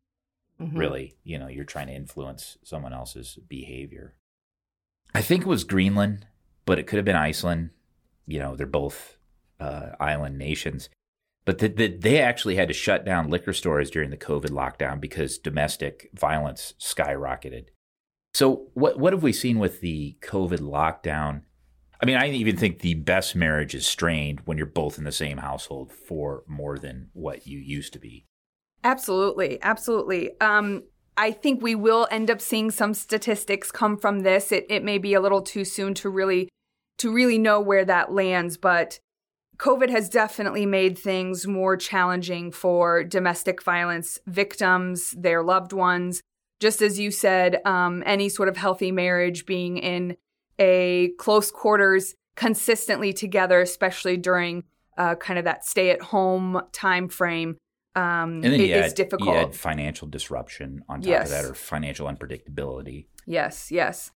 Mm-hmm. 0.61 0.79
Really, 0.79 1.17
you 1.25 1.39
know, 1.39 1.49
you're 1.49 1.65
trying 1.65 1.89
to 1.89 1.95
influence 1.95 2.57
someone 2.65 2.95
else's 2.95 3.39
behavior. 3.49 4.15
I 5.15 5.21
think 5.21 5.43
it 5.43 5.49
was 5.49 5.65
Greenland, 5.65 6.27
but 6.65 6.79
it 6.79 6.87
could 6.87 6.97
have 6.97 7.05
been 7.05 7.17
Iceland. 7.17 7.71
You 8.27 8.39
know, 8.39 8.57
they're 8.57 8.67
both 8.67 9.19
uh, 9.61 9.91
island 10.01 10.39
nations. 10.39 10.89
But 11.47 11.59
the, 11.59 11.69
the, 11.69 11.97
they 11.97 12.19
actually 12.21 12.57
had 12.57 12.69
to 12.69 12.75
shut 12.75 13.07
down 13.07 13.31
liquor 13.31 13.53
stores 13.53 13.89
during 13.89 14.11
the 14.11 14.17
COVID 14.17 14.51
lockdown 14.51 15.01
because 15.01 15.39
domestic 15.39 16.11
violence 16.13 16.75
skyrocketed. 16.81 17.69
So, 18.35 18.67
what 18.75 18.99
what 18.99 19.15
have 19.15 19.23
we 19.23 19.33
seen 19.33 19.59
with 19.59 19.81
the 19.81 20.19
COVID 20.21 20.59
lockdown? 20.59 21.43
I 22.03 22.05
mean, 22.05 22.17
I 22.17 22.29
even 22.29 22.57
think 22.57 22.81
the 22.81 22.95
best 22.95 23.35
marriage 23.35 23.75
is 23.75 23.87
strained 23.87 24.41
when 24.45 24.59
you're 24.59 24.67
both 24.67 24.99
in 24.99 25.05
the 25.05 25.13
same 25.13 25.39
household 25.39 25.93
for 25.93 26.43
more 26.47 26.79
than 26.79 27.09
what 27.15 27.47
you 27.47 27.59
used 27.59 27.95
to 27.95 27.99
be. 27.99 28.27
Absolutely, 28.85 29.59
absolutely. 29.63 30.39
Um, 30.41 30.83
I 31.17 31.31
think 31.31 31.63
we 31.63 31.75
will 31.75 32.07
end 32.11 32.31
up 32.31 32.43
seeing 32.43 32.71
some 32.71 32.93
statistics 32.93 33.71
come 33.71 33.97
from 33.97 34.21
this. 34.21 34.53
It 34.53 34.67
it 34.69 34.85
may 34.85 34.99
be 34.99 35.15
a 35.15 35.21
little 35.21 35.43
too 35.43 35.65
soon 35.65 35.95
to 35.95 36.11
really 36.11 36.49
to 36.99 37.13
really 37.13 37.39
know 37.39 37.61
where 37.61 37.85
that 37.85 38.13
lands, 38.13 38.57
but 38.57 38.99
COVID 39.59 39.91
has 39.91 40.09
definitely 40.09 40.67
made 40.67 40.99
things 40.99 41.47
more 41.47 41.77
challenging 41.77 42.53
for 42.53 43.05
domestic 43.05 43.63
violence 43.63 44.19
victims, 44.27 45.13
their 45.17 45.43
loved 45.43 45.73
ones. 45.73 46.21
Just 46.61 46.83
as 46.83 46.99
you 46.99 47.11
said, 47.11 47.61
um, 47.65 48.03
any 48.07 48.29
sort 48.29 48.49
of 48.49 48.57
healthy 48.57 48.93
marriage 48.93 49.47
being 49.47 49.79
in 49.79 50.17
a 50.59 51.11
close 51.19 51.51
quarters 51.51 52.15
consistently 52.35 53.13
together, 53.13 53.61
especially 53.61 54.17
during 54.17 54.65
uh, 54.97 55.15
kind 55.17 55.39
of 55.39 55.45
that 55.45 55.65
stay 55.65 55.91
at 55.91 56.01
home 56.01 56.61
time 56.73 57.09
frame, 57.09 57.59
um, 57.95 58.43
and 58.43 58.45
then 58.45 58.61
it, 58.61 58.71
it's 58.71 58.95
difficult. 58.95 59.29
You 59.31 59.37
add 59.37 59.55
financial 59.55 60.09
disruption 60.09 60.83
on 60.89 61.01
top 61.01 61.09
yes. 61.09 61.27
of 61.27 61.31
that, 61.31 61.45
or 61.51 61.55
financial 61.55 62.07
unpredictability. 62.07 63.07
Yes, 63.27 63.71
yes. 63.71 64.13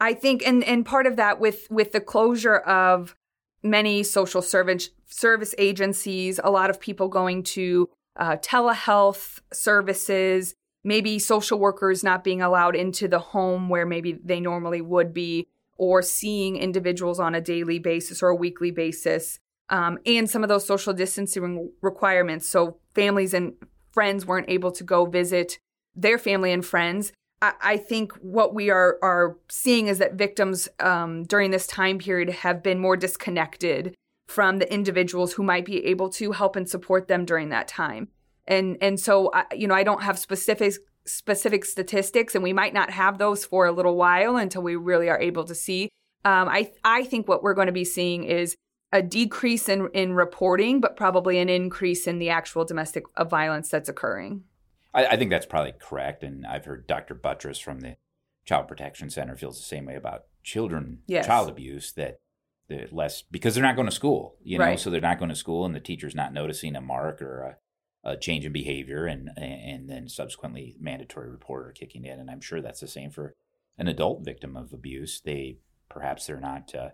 I 0.00 0.14
think, 0.14 0.46
and 0.46 0.64
and 0.64 0.84
part 0.84 1.06
of 1.06 1.16
that 1.16 1.40
with 1.40 1.68
with 1.70 1.92
the 1.92 2.00
closure 2.00 2.56
of 2.56 3.14
many 3.62 4.02
social 4.02 4.42
service 4.42 4.90
service 5.06 5.54
agencies, 5.58 6.40
a 6.42 6.50
lot 6.50 6.70
of 6.70 6.80
people 6.80 7.08
going 7.08 7.42
to 7.42 7.88
uh, 8.16 8.36
telehealth 8.36 9.40
services, 9.52 10.54
maybe 10.84 11.18
social 11.18 11.58
workers 11.58 12.02
not 12.02 12.24
being 12.24 12.42
allowed 12.42 12.76
into 12.76 13.08
the 13.08 13.18
home 13.18 13.68
where 13.68 13.86
maybe 13.86 14.12
they 14.24 14.40
normally 14.40 14.80
would 14.80 15.12
be, 15.12 15.46
or 15.76 16.02
seeing 16.02 16.56
individuals 16.56 17.18
on 17.18 17.34
a 17.34 17.40
daily 17.40 17.78
basis 17.78 18.22
or 18.22 18.28
a 18.28 18.36
weekly 18.36 18.70
basis, 18.70 19.38
um, 19.70 19.98
and 20.04 20.28
some 20.28 20.42
of 20.42 20.48
those 20.48 20.66
social 20.66 20.92
distancing 20.92 21.70
requirements. 21.80 22.48
So 22.48 22.78
families 22.94 23.34
and 23.34 23.54
friends 23.92 24.26
weren't 24.26 24.48
able 24.48 24.72
to 24.72 24.84
go 24.84 25.06
visit 25.06 25.58
their 25.94 26.18
family 26.18 26.52
and 26.52 26.64
friends. 26.64 27.12
I, 27.42 27.78
think 27.78 28.12
what 28.20 28.54
we 28.54 28.68
are 28.68 28.98
are 29.02 29.38
seeing 29.48 29.86
is 29.86 29.98
that 29.98 30.14
victims 30.14 30.68
um, 30.78 31.24
during 31.24 31.50
this 31.50 31.66
time 31.66 31.98
period 31.98 32.28
have 32.28 32.62
been 32.62 32.78
more 32.78 32.96
disconnected 32.96 33.94
from 34.28 34.58
the 34.58 34.72
individuals 34.72 35.32
who 35.32 35.42
might 35.42 35.64
be 35.64 35.84
able 35.86 36.10
to 36.10 36.32
help 36.32 36.54
and 36.54 36.68
support 36.68 37.08
them 37.08 37.24
during 37.24 37.48
that 37.48 37.66
time. 37.66 38.08
And 38.46 38.76
and 38.80 39.00
so 39.00 39.30
you 39.54 39.66
know 39.66 39.74
I 39.74 39.84
don't 39.84 40.02
have 40.02 40.18
specific 40.18 40.74
specific 41.06 41.64
statistics, 41.64 42.34
and 42.34 42.44
we 42.44 42.52
might 42.52 42.74
not 42.74 42.90
have 42.90 43.18
those 43.18 43.44
for 43.44 43.66
a 43.66 43.72
little 43.72 43.96
while 43.96 44.36
until 44.36 44.62
we 44.62 44.76
really 44.76 45.08
are 45.08 45.20
able 45.20 45.44
to 45.44 45.54
see. 45.54 45.88
Um, 46.24 46.48
I 46.48 46.72
I 46.84 47.04
think 47.04 47.26
what 47.26 47.42
we're 47.42 47.54
going 47.54 47.68
to 47.68 47.72
be 47.72 47.84
seeing 47.84 48.24
is 48.24 48.54
a 48.92 49.02
decrease 49.02 49.68
in 49.68 49.88
in 49.94 50.12
reporting, 50.12 50.80
but 50.80 50.96
probably 50.96 51.38
an 51.38 51.48
increase 51.48 52.06
in 52.06 52.18
the 52.18 52.28
actual 52.28 52.64
domestic 52.64 53.04
violence 53.18 53.70
that's 53.70 53.88
occurring. 53.88 54.44
I, 54.92 55.06
I, 55.06 55.16
think 55.16 55.30
that's 55.30 55.46
probably 55.46 55.72
correct, 55.78 56.22
and 56.22 56.46
I've 56.46 56.64
heard 56.64 56.86
Dr. 56.86 57.14
Buttress 57.14 57.58
from 57.58 57.80
the 57.80 57.96
Child 58.44 58.68
Protection 58.68 59.10
Center 59.10 59.36
feels 59.36 59.58
the 59.58 59.64
same 59.64 59.86
way 59.86 59.94
about 59.94 60.24
children 60.42 61.00
yes. 61.06 61.26
child 61.26 61.48
abuse 61.50 61.92
that 61.92 62.20
the 62.68 62.88
less 62.90 63.22
because 63.22 63.54
they're 63.54 63.62
not 63.62 63.76
going 63.76 63.88
to 63.88 63.94
school, 63.94 64.36
you 64.42 64.58
know, 64.58 64.64
right. 64.64 64.80
so 64.80 64.90
they're 64.90 65.00
not 65.00 65.18
going 65.18 65.28
to 65.28 65.34
school, 65.36 65.64
and 65.64 65.74
the 65.74 65.80
teacher's 65.80 66.14
not 66.14 66.32
noticing 66.32 66.76
a 66.76 66.80
mark 66.80 67.20
or 67.20 67.56
a, 68.04 68.10
a 68.12 68.16
change 68.16 68.44
in 68.44 68.52
behavior, 68.52 69.06
and 69.06 69.30
and 69.36 69.88
then 69.88 70.08
subsequently 70.08 70.76
mandatory 70.80 71.30
reporter 71.30 71.72
kicking 71.72 72.04
in, 72.04 72.18
and 72.18 72.30
I'm 72.30 72.40
sure 72.40 72.60
that's 72.60 72.80
the 72.80 72.88
same 72.88 73.10
for 73.10 73.34
an 73.80 73.88
adult 73.88 74.22
victim 74.24 74.56
of 74.56 74.72
abuse, 74.72 75.20
they 75.24 75.56
perhaps 75.88 76.26
they're 76.26 76.38
not 76.38 76.74
uh, 76.74 76.90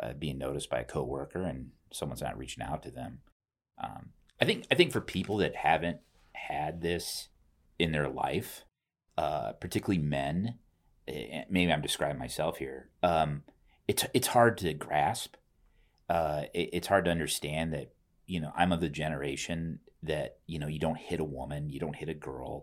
uh, 0.00 0.12
being 0.12 0.38
noticed 0.38 0.70
by 0.70 0.78
a 0.78 0.84
coworker 0.84 1.42
and 1.42 1.70
someone's 1.92 2.22
not 2.22 2.38
reaching 2.38 2.62
out 2.62 2.82
to 2.84 2.90
them. 2.90 3.18
Um, 3.82 4.10
I 4.40 4.44
think 4.44 4.64
I 4.70 4.76
think 4.76 4.92
for 4.92 5.00
people 5.00 5.38
that 5.38 5.56
haven't 5.56 5.98
had 6.32 6.80
this 6.80 7.28
in 7.78 7.92
their 7.92 8.08
life, 8.08 8.64
uh, 9.16 9.52
particularly 9.52 10.02
men, 10.02 10.58
eh, 11.06 11.44
maybe 11.50 11.72
I'm 11.72 11.82
describing 11.82 12.18
myself 12.18 12.58
here. 12.58 12.88
Um, 13.02 13.42
it's 13.86 14.04
it's 14.14 14.28
hard 14.28 14.58
to 14.58 14.74
grasp. 14.74 15.34
Uh, 16.08 16.42
it, 16.54 16.70
it's 16.72 16.86
hard 16.88 17.04
to 17.06 17.10
understand 17.10 17.72
that 17.72 17.92
you 18.26 18.40
know 18.40 18.52
I'm 18.56 18.72
of 18.72 18.80
the 18.80 18.88
generation 18.88 19.80
that 20.02 20.38
you 20.46 20.58
know 20.58 20.66
you 20.68 20.78
don't 20.78 20.98
hit 20.98 21.20
a 21.20 21.24
woman, 21.24 21.70
you 21.70 21.80
don't 21.80 21.96
hit 21.96 22.08
a 22.08 22.14
girl. 22.14 22.62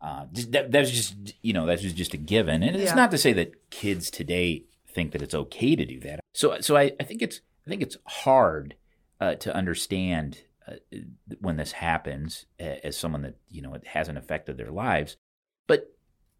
Uh, 0.00 0.26
that, 0.48 0.72
that's 0.72 0.90
just 0.90 1.14
you 1.42 1.52
know 1.52 1.66
that's 1.66 1.82
just 1.82 2.14
a 2.14 2.16
given, 2.16 2.62
and 2.62 2.74
it's 2.76 2.90
Yeah. 2.90 2.94
not 2.96 3.10
to 3.12 3.18
say 3.18 3.32
that 3.34 3.70
kids 3.70 4.10
today 4.10 4.64
think 4.88 5.12
that 5.12 5.22
it's 5.22 5.34
okay 5.34 5.76
to 5.76 5.84
do 5.86 6.00
that. 6.00 6.20
So 6.34 6.60
so 6.60 6.76
I, 6.76 6.92
I 6.98 7.04
think 7.04 7.22
it's 7.22 7.40
I 7.66 7.70
think 7.70 7.82
it's 7.82 7.96
hard 8.06 8.74
uh, 9.20 9.34
to 9.36 9.54
understand 9.54 10.38
uh, 10.68 10.74
when 11.40 11.56
this 11.56 11.72
happens 11.72 12.46
as 12.58 12.96
someone 12.96 13.22
that 13.22 13.36
you 13.50 13.62
know 13.62 13.74
it 13.74 13.86
hasn't 13.88 14.18
affected 14.18 14.56
their 14.56 14.70
lives. 14.70 15.16
But 15.66 15.94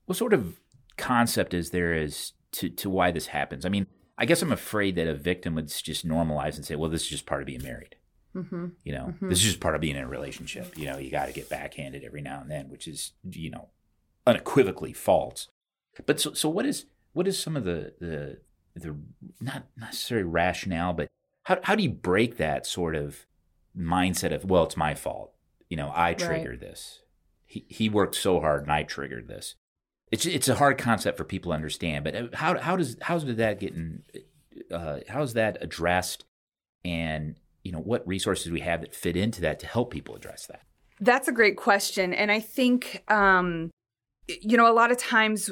what 0.07 0.19
sort 0.19 0.33
of 0.33 0.59
concept 0.97 1.55
is 1.55 1.71
there 1.71 1.95
as 1.95 2.33
to 2.53 2.69
to 2.69 2.91
why 2.91 3.11
this 3.11 3.27
happens? 3.29 3.65
I 3.65 3.69
mean, 3.69 3.87
I 4.19 4.25
guess 4.27 4.43
I'm 4.43 4.53
afraid 4.53 4.97
that 4.97 5.09
a 5.09 5.15
victim 5.15 5.55
would 5.55 5.69
just 5.69 6.07
normalize 6.07 6.57
and 6.57 6.65
say, 6.65 6.77
"Well, 6.77 6.91
this 6.91 7.03
is 7.03 7.09
just 7.09 7.27
part 7.27 7.43
of 7.43 7.47
being 7.47 7.63
married." 7.63 7.97
Mm-hmm. 8.35 8.69
You 8.85 8.93
know, 8.93 9.15
Mhm. 9.21 9.29
this 9.29 9.39
is 9.41 9.45
just 9.45 9.61
part 9.61 9.75
of 9.75 9.81
being 9.83 9.97
in 9.97 10.05
a 10.05 10.09
relationship. 10.09 10.77
You 10.79 10.87
know, 10.87 10.97
you 10.99 11.11
got 11.11 11.27
to 11.27 11.33
get 11.33 11.51
backhanded 11.51 12.03
every 12.03 12.23
now 12.23 12.41
and 12.41 12.51
then, 12.51 12.69
which 12.71 12.89
is 12.89 13.13
you 13.31 13.51
know 13.51 13.69
unequivocally 14.27 14.93
false. 14.93 15.49
But 16.07 16.21
so 16.21 16.33
so 16.33 16.49
what 16.49 16.65
is 16.67 16.87
what 17.13 17.27
is 17.29 17.39
some 17.39 17.57
of 17.57 17.65
the 17.65 17.93
the 18.01 18.41
the 18.75 18.97
not 19.41 19.65
necessarily 19.77 20.25
rationale, 20.27 20.93
but 20.95 21.09
how 21.45 21.59
how 21.63 21.75
do 21.75 21.83
you 21.83 21.91
break 21.91 22.37
that 22.39 22.67
sort 22.67 22.95
of 22.97 23.27
mindset 23.77 24.35
of 24.35 24.45
well, 24.45 24.65
it's 24.65 24.77
my 24.77 24.95
fault. 24.95 25.33
You 25.69 25.77
know, 25.77 25.93
I 25.95 26.15
triggered 26.15 26.61
this. 26.61 27.01
He 27.45 27.65
he 27.69 27.89
worked 27.89 28.15
so 28.15 28.41
hard, 28.41 28.63
and 28.63 28.73
I 28.73 28.83
triggered 28.83 29.29
this. 29.29 29.55
It's 30.11 30.27
it's 30.27 30.49
a 30.49 30.57
hard 30.57 30.79
concept 30.79 31.17
for 31.17 31.25
people 31.25 31.53
to 31.53 31.57
understand. 31.57 32.05
But 32.05 32.15
uh, 32.15 32.27
how 32.35 32.59
how 32.59 32.77
does 32.77 32.97
how 33.01 33.19
did 33.19 33.39
that 33.39 33.61
get 33.61 33.75
in? 33.75 34.03
Uh, 34.71 35.01
how 35.09 35.23
is 35.23 35.35
that 35.35 35.59
addressed? 35.61 36.25
And 36.85 37.37
you 37.63 37.73
know, 37.73 37.79
what 37.79 38.07
resources 38.07 38.47
do 38.47 38.53
we 38.53 38.61
have 38.61 38.81
that 38.81 38.95
fit 38.95 39.17
into 39.17 39.41
that 39.43 39.61
to 39.61 39.67
help 39.67 39.91
people 39.91 40.15
address 40.15 40.47
that? 40.47 40.63
That's 41.01 41.29
a 41.29 41.33
great 41.33 41.57
question. 41.57 42.13
And 42.13 42.31
I 42.31 42.41
think, 42.41 43.03
um, 43.09 43.71
you 44.29 44.57
know, 44.57 44.71
a 44.71 44.75
lot 44.75 44.91
of 44.91 44.99
times 44.99 45.51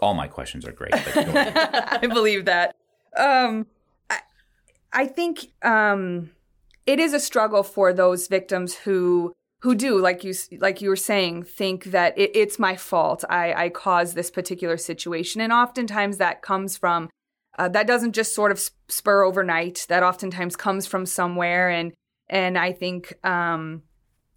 All 0.00 0.14
my 0.14 0.26
questions 0.26 0.66
are 0.66 0.72
great. 0.72 0.92
But. 0.92 1.16
I 2.02 2.06
believe 2.06 2.46
that. 2.46 2.74
Um, 3.16 3.66
I, 4.08 4.20
I 4.92 5.06
think 5.06 5.46
um, 5.62 6.30
it 6.90 6.98
is 6.98 7.12
a 7.14 7.20
struggle 7.20 7.62
for 7.62 7.92
those 7.92 8.26
victims 8.26 8.74
who 8.74 9.32
who 9.62 9.74
do, 9.74 9.98
like 10.00 10.24
you 10.24 10.34
like 10.58 10.80
you 10.80 10.88
were 10.88 10.96
saying, 10.96 11.44
think 11.44 11.84
that 11.84 12.18
it, 12.18 12.30
it's 12.34 12.58
my 12.58 12.74
fault. 12.74 13.24
I, 13.28 13.52
I 13.64 13.68
caused 13.68 14.14
this 14.14 14.30
particular 14.30 14.76
situation, 14.76 15.40
and 15.40 15.52
oftentimes 15.52 16.16
that 16.16 16.42
comes 16.42 16.76
from 16.76 17.08
uh, 17.58 17.68
that 17.68 17.86
doesn't 17.86 18.12
just 18.12 18.34
sort 18.34 18.50
of 18.50 18.60
spur 18.88 19.22
overnight. 19.22 19.86
That 19.88 20.02
oftentimes 20.02 20.56
comes 20.56 20.86
from 20.86 21.06
somewhere, 21.06 21.70
and 21.70 21.92
and 22.28 22.58
I 22.58 22.72
think. 22.72 23.14
Um, 23.24 23.82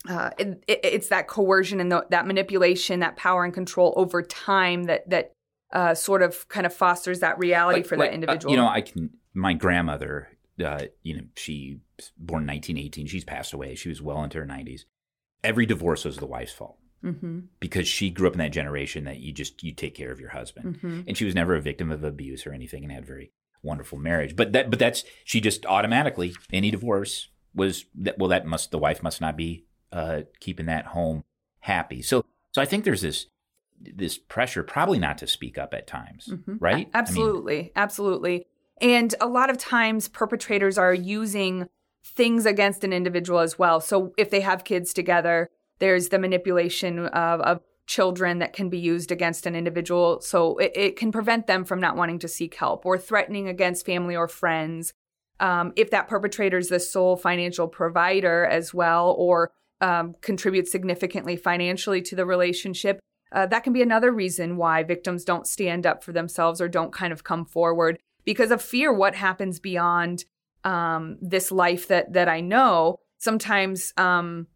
uh, 0.09 0.31
it, 0.37 0.61
it, 0.67 0.79
it's 0.83 1.07
that 1.07 1.29
coercion 1.29 1.79
and 1.79 1.89
the, 1.89 2.05
that 2.09 2.27
manipulation, 2.27 2.99
that 2.99 3.15
power 3.15 3.45
and 3.45 3.53
control 3.53 3.93
over 3.95 4.21
time 4.21 4.83
that 4.83 5.09
that 5.09 5.31
uh, 5.71 5.95
sort 5.95 6.21
of 6.21 6.45
kind 6.49 6.65
of 6.65 6.73
fosters 6.73 7.21
that 7.21 7.39
reality 7.39 7.79
Like- 7.79 7.87
for 7.87 7.95
like, 7.95 8.09
that 8.09 8.11
uh, 8.11 8.15
individual. 8.15 8.51
you 8.51 8.57
know, 8.57 8.67
I 8.67 8.81
can. 8.81 9.11
My 9.33 9.53
grandmother, 9.53 10.27
uh, 10.63 10.85
you 11.01 11.15
know, 11.15 11.23
she 11.35 11.79
born 12.17 12.45
1918. 12.45 13.07
She's 13.07 13.23
passed 13.23 13.53
away. 13.53 13.75
She 13.75 13.89
was 13.89 14.01
well 14.01 14.23
into 14.23 14.37
her 14.39 14.45
90s. 14.45 14.81
Every 15.43 15.65
divorce 15.65 16.05
was 16.05 16.17
the 16.17 16.25
wife's 16.25 16.53
fault 16.53 16.77
mm-hmm, 17.03 17.39
because 17.59 17.87
she 17.87 18.09
grew 18.09 18.27
up 18.27 18.33
in 18.33 18.39
that 18.39 18.51
generation 18.51 19.03
that 19.05 19.19
you 19.19 19.33
just 19.33 19.61
you 19.63 19.73
take 19.73 19.95
care 19.95 20.11
of 20.11 20.19
your 20.19 20.29
husband, 20.29 20.77
mm-hmm. 20.77 21.01
and 21.07 21.17
she 21.17 21.25
was 21.25 21.35
never 21.35 21.55
a 21.55 21.61
victim 21.61 21.91
of 21.91 22.03
abuse 22.03 22.47
or 22.47 22.53
anything, 22.53 22.83
and 22.83 22.91
had 22.91 23.03
a 23.03 23.07
very 23.07 23.31
wonderful 23.61 23.97
marriage. 23.97 24.35
But 24.35 24.53
that, 24.53 24.69
but 24.69 24.79
that's 24.79 25.03
she 25.25 25.41
just 25.41 25.65
automatically 25.65 26.33
any 26.51 26.71
divorce 26.71 27.29
was 27.53 27.85
that. 27.95 28.17
Well, 28.17 28.29
that 28.29 28.45
must 28.45 28.71
the 28.71 28.77
wife 28.77 29.03
must 29.03 29.19
not 29.19 29.35
be 29.35 29.65
uh, 29.91 30.21
keeping 30.39 30.67
that 30.67 30.87
home 30.87 31.23
happy. 31.59 32.01
So, 32.01 32.25
so 32.51 32.61
I 32.61 32.65
think 32.65 32.83
there's 32.83 33.01
this 33.01 33.27
this 33.81 34.17
pressure, 34.17 34.63
probably 34.63 34.99
not 34.99 35.17
to 35.17 35.27
speak 35.27 35.57
up 35.57 35.73
at 35.73 35.87
times, 35.87 36.29
Mhm. 36.31 36.57
right? 36.59 36.73
I 36.73 36.77
mean, 36.77 36.89
Absolutely, 36.93 37.71
absolutely. 37.75 38.47
And 38.81 39.13
a 39.21 39.27
lot 39.27 39.49
of 39.49 39.57
times, 39.57 40.07
perpetrators 40.07 40.77
are 40.77 40.93
using 40.93 41.67
things 42.05 42.45
against 42.45 42.83
an 42.83 42.93
individual 42.93 43.39
as 43.39 43.57
well. 43.57 43.79
So 43.79 44.13
if 44.17 44.29
they 44.29 44.41
have 44.41 44.63
kids 44.63 44.93
together, 44.93 45.49
there's 45.79 46.09
the 46.09 46.19
manipulation 46.19 46.99
of, 47.07 47.41
of 47.41 47.61
children 47.87 48.39
that 48.39 48.53
can 48.53 48.69
be 48.69 48.79
used 48.79 49.11
against 49.11 49.45
an 49.45 49.55
individual. 49.55 50.21
So 50.21 50.57
it, 50.57 50.71
it 50.75 50.95
can 50.95 51.11
prevent 51.11 51.47
them 51.47 51.65
from 51.65 51.79
not 51.79 51.95
wanting 51.95 52.19
to 52.19 52.27
seek 52.27 52.55
help 52.55 52.85
or 52.85 52.97
threatening 52.97 53.47
against 53.47 53.85
family 53.85 54.15
or 54.15 54.27
friends. 54.27 54.93
Um, 55.39 55.73
if 55.75 55.91
that 55.91 56.07
perpetrator 56.07 56.57
is 56.57 56.69
the 56.69 56.79
sole 56.79 57.17
financial 57.17 57.67
provider 57.67 58.45
as 58.45 58.73
well, 58.73 59.15
or 59.17 59.51
um, 59.81 60.15
contributes 60.21 60.71
significantly 60.71 61.35
financially 61.35 62.01
to 62.03 62.15
the 62.15 62.25
relationship, 62.25 62.99
uh, 63.33 63.47
that 63.47 63.63
can 63.63 63.73
be 63.73 63.81
another 63.81 64.11
reason 64.11 64.57
why 64.57 64.83
victims 64.83 65.25
don't 65.25 65.47
stand 65.47 65.85
up 65.85 66.03
for 66.03 66.13
themselves 66.13 66.61
or 66.61 66.69
don't 66.69 66.93
kind 66.93 67.11
of 67.11 67.23
come 67.23 67.45
forward 67.45 67.99
because 68.25 68.51
of 68.51 68.61
fear 68.61 68.93
what 68.93 69.15
happens 69.15 69.59
beyond 69.59 70.25
um, 70.63 71.17
this 71.21 71.51
life 71.51 71.87
that 71.87 72.13
that 72.13 72.27
I 72.27 72.41
know. 72.41 72.99
Sometimes 73.17 73.93
um, 73.97 74.47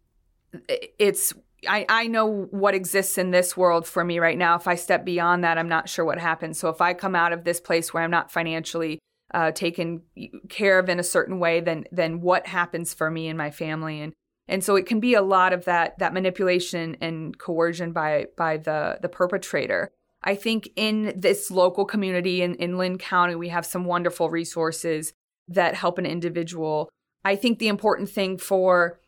it's 0.98 1.32
I, 1.66 1.86
I 1.88 2.06
know 2.06 2.46
what 2.50 2.74
exists 2.74 3.18
in 3.18 3.30
this 3.30 3.56
world 3.56 3.86
for 3.86 4.04
me 4.04 4.18
right 4.18 4.38
now. 4.38 4.54
If 4.54 4.68
I 4.68 4.76
step 4.76 5.04
beyond 5.04 5.42
that, 5.42 5.58
I'm 5.58 5.68
not 5.68 5.88
sure 5.88 6.04
what 6.04 6.18
happens. 6.18 6.58
So 6.58 6.68
if 6.68 6.80
I 6.80 6.94
come 6.94 7.16
out 7.16 7.32
of 7.32 7.44
this 7.44 7.60
place 7.60 7.92
where 7.92 8.02
I'm 8.02 8.10
not 8.10 8.30
financially 8.30 9.00
uh, 9.34 9.50
taken 9.50 10.02
care 10.48 10.78
of 10.78 10.88
in 10.88 11.00
a 11.00 11.04
certain 11.04 11.38
way, 11.38 11.60
then 11.60 11.84
then 11.90 12.20
what 12.20 12.46
happens 12.46 12.94
for 12.94 13.10
me 13.10 13.28
and 13.28 13.36
my 13.36 13.50
family? 13.50 14.00
And 14.00 14.12
and 14.46 14.64
so 14.64 14.76
it 14.76 14.86
can 14.86 15.00
be 15.00 15.14
a 15.14 15.22
lot 15.22 15.52
of 15.52 15.64
that 15.64 15.98
that 15.98 16.14
manipulation 16.14 16.96
and 17.00 17.36
coercion 17.36 17.92
by 17.92 18.26
by 18.36 18.56
the 18.56 18.98
the 19.02 19.08
perpetrator. 19.08 19.90
I 20.22 20.34
think 20.34 20.70
in 20.76 21.14
this 21.16 21.50
local 21.50 21.84
community 21.84 22.42
in, 22.42 22.54
in 22.56 22.76
Linn 22.76 22.98
County, 22.98 23.34
we 23.34 23.48
have 23.48 23.64
some 23.64 23.84
wonderful 23.84 24.30
resources 24.30 25.12
that 25.48 25.74
help 25.74 25.98
an 25.98 26.06
individual. 26.06 26.90
I 27.24 27.36
think 27.36 27.58
the 27.58 27.68
important 27.68 28.10
thing 28.10 28.38
for 28.38 29.00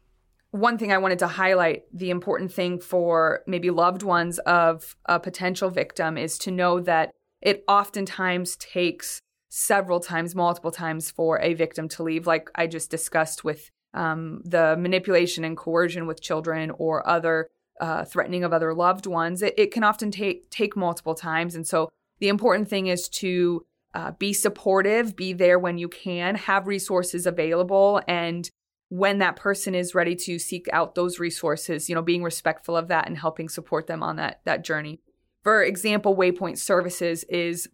one 0.53 0.79
thing 0.79 0.93
I 0.93 0.99
wanted 0.99 1.21
to 1.21 1.29
highlight 1.29 1.83
the 1.93 2.11
important 2.11 2.53
thing 2.53 2.81
for 2.81 3.43
maybe 3.47 3.71
loved 3.71 4.03
ones 4.03 4.39
of 4.41 4.97
a 5.07 5.21
potential 5.21 5.71
victim 5.71 6.19
is 6.19 6.39
to 6.39 6.51
know 6.51 6.81
that 6.81 7.13
it 7.41 7.65
oftentimes 7.69 8.57
takes 8.57 9.21
several 9.49 10.01
times, 10.01 10.35
multiple 10.35 10.71
times 10.71 11.11
for 11.11 11.41
a 11.41 11.55
victim 11.55 11.89
to 11.89 12.03
leave, 12.03 12.27
like 12.27 12.51
I 12.55 12.67
just 12.67 12.91
discussed 12.91 13.45
with 13.45 13.71
um, 13.95 14.43
the 14.45 14.77
manipulation 14.79 15.45
and 15.45 15.57
coercion 15.57 16.07
with 16.07 16.21
children 16.21 16.71
or 16.71 17.09
other 17.09 17.49
uh, 17.81 18.05
threatening 18.05 18.45
of 18.45 18.53
other 18.53 18.75
loved 18.75 19.07
ones. 19.07 19.43
It, 19.43 19.55
it 19.57 19.73
can 19.73 19.83
often 19.83 20.11
take 20.11 20.49
take 20.51 20.77
multiple 20.77 21.15
times, 21.15 21.55
and 21.55 21.67
so 21.67 21.91
the 22.21 22.29
important 22.29 22.69
thing 22.69 22.87
is 22.87 23.09
to 23.09 23.65
uh, 23.95 24.13
be 24.13 24.33
supportive, 24.33 25.17
be 25.17 25.33
there 25.33 25.59
when 25.59 25.79
you 25.79 25.89
can, 25.89 26.37
have 26.37 26.67
resources 26.69 27.27
available, 27.27 28.01
and 28.07 28.51
when 28.91 29.19
that 29.19 29.37
person 29.37 29.75
is 29.75 29.95
ready 29.95 30.15
to 30.15 30.39
seek 30.39 30.69
out 30.73 30.95
those 30.95 31.19
resources, 31.19 31.89
you 31.89 31.95
know, 31.95 32.03
being 32.03 32.23
respectful 32.23 32.77
of 32.77 32.89
that 32.89 33.07
and 33.07 33.17
helping 33.17 33.49
support 33.49 33.87
them 33.87 34.03
on 34.03 34.17
that 34.17 34.41
that 34.45 34.65
journey. 34.65 35.01
For 35.43 35.65
example, 35.65 36.15
Waypoint 36.17 36.59
Services 36.59 37.25
is 37.25 37.69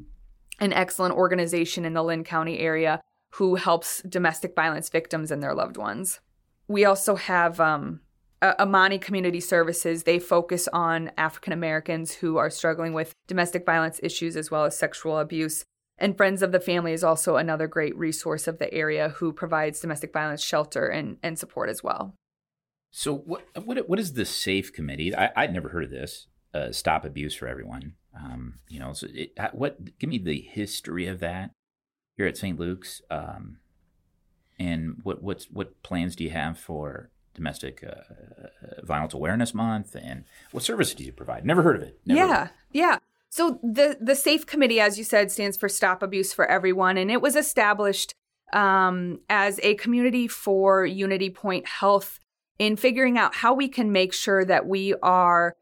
an 0.60 0.72
excellent 0.72 1.14
organization 1.14 1.84
in 1.84 1.94
the 1.94 2.02
Linn 2.02 2.24
County 2.24 2.58
area 2.58 3.00
who 3.30 3.56
helps 3.56 4.02
domestic 4.02 4.54
violence 4.54 4.88
victims 4.88 5.30
and 5.30 5.42
their 5.42 5.54
loved 5.54 5.76
ones. 5.76 6.20
We 6.68 6.84
also 6.84 7.16
have 7.16 7.60
um, 7.60 8.00
uh, 8.42 8.54
Amani 8.58 8.98
Community 8.98 9.40
Services. 9.40 10.02
They 10.02 10.18
focus 10.18 10.68
on 10.72 11.10
African 11.16 11.52
Americans 11.52 12.14
who 12.14 12.36
are 12.36 12.50
struggling 12.50 12.92
with 12.92 13.14
domestic 13.26 13.64
violence 13.64 14.00
issues 14.02 14.36
as 14.36 14.50
well 14.50 14.64
as 14.64 14.78
sexual 14.78 15.18
abuse. 15.18 15.64
And 15.98 16.16
Friends 16.16 16.42
of 16.42 16.52
the 16.52 16.60
Family 16.60 16.92
is 16.92 17.02
also 17.02 17.36
another 17.36 17.66
great 17.66 17.96
resource 17.96 18.46
of 18.46 18.58
the 18.58 18.72
area 18.72 19.10
who 19.16 19.32
provides 19.32 19.80
domestic 19.80 20.12
violence 20.12 20.42
shelter 20.42 20.86
and, 20.86 21.16
and 21.22 21.38
support 21.38 21.70
as 21.70 21.82
well. 21.82 22.14
So 22.90 23.14
what 23.14 23.46
what 23.64 23.88
what 23.88 23.98
is 23.98 24.14
the 24.14 24.24
Safe 24.24 24.72
Committee? 24.72 25.14
I, 25.14 25.30
I'd 25.36 25.52
never 25.52 25.70
heard 25.70 25.84
of 25.84 25.90
this. 25.90 26.28
Uh, 26.54 26.72
Stop 26.72 27.04
Abuse 27.04 27.34
for 27.34 27.46
Everyone. 27.46 27.94
Um, 28.18 28.54
you 28.68 28.78
know, 28.78 28.94
so 28.94 29.08
it, 29.12 29.32
what? 29.52 29.98
Give 29.98 30.08
me 30.08 30.18
the 30.18 30.40
history 30.40 31.06
of 31.06 31.20
that 31.20 31.50
here 32.16 32.26
at 32.26 32.38
St. 32.38 32.58
Luke's, 32.58 33.02
um, 33.10 33.58
and 34.58 35.00
what 35.02 35.22
what's 35.22 35.50
what 35.50 35.82
plans 35.82 36.16
do 36.16 36.24
you 36.24 36.30
have 36.30 36.58
for 36.58 37.10
domestic 37.36 37.84
uh, 37.84 38.82
violence 38.82 39.14
awareness 39.14 39.54
month, 39.54 39.94
and 39.94 40.24
what 40.50 40.64
services 40.64 40.94
do 40.94 41.04
you 41.04 41.12
provide? 41.12 41.44
Never 41.44 41.62
heard 41.62 41.76
of 41.76 41.82
it. 41.82 42.00
Never 42.04 42.20
yeah, 42.20 42.48
yeah. 42.72 42.98
So 43.28 43.60
the 43.62 43.96
the 44.00 44.16
SAFE 44.16 44.46
committee, 44.46 44.80
as 44.80 44.98
you 44.98 45.04
said, 45.04 45.30
stands 45.30 45.56
for 45.56 45.68
Stop 45.68 46.02
Abuse 46.02 46.32
for 46.32 46.46
Everyone, 46.46 46.96
and 46.96 47.10
it 47.10 47.20
was 47.20 47.36
established 47.36 48.14
um, 48.52 49.20
as 49.28 49.60
a 49.62 49.74
community 49.74 50.26
for 50.26 50.84
Unity 50.84 51.30
Point 51.30 51.66
Health 51.66 52.18
in 52.58 52.76
figuring 52.76 53.18
out 53.18 53.34
how 53.34 53.54
we 53.54 53.68
can 53.68 53.92
make 53.92 54.12
sure 54.12 54.44
that 54.44 54.66
we 54.66 54.94
are, 55.02 55.54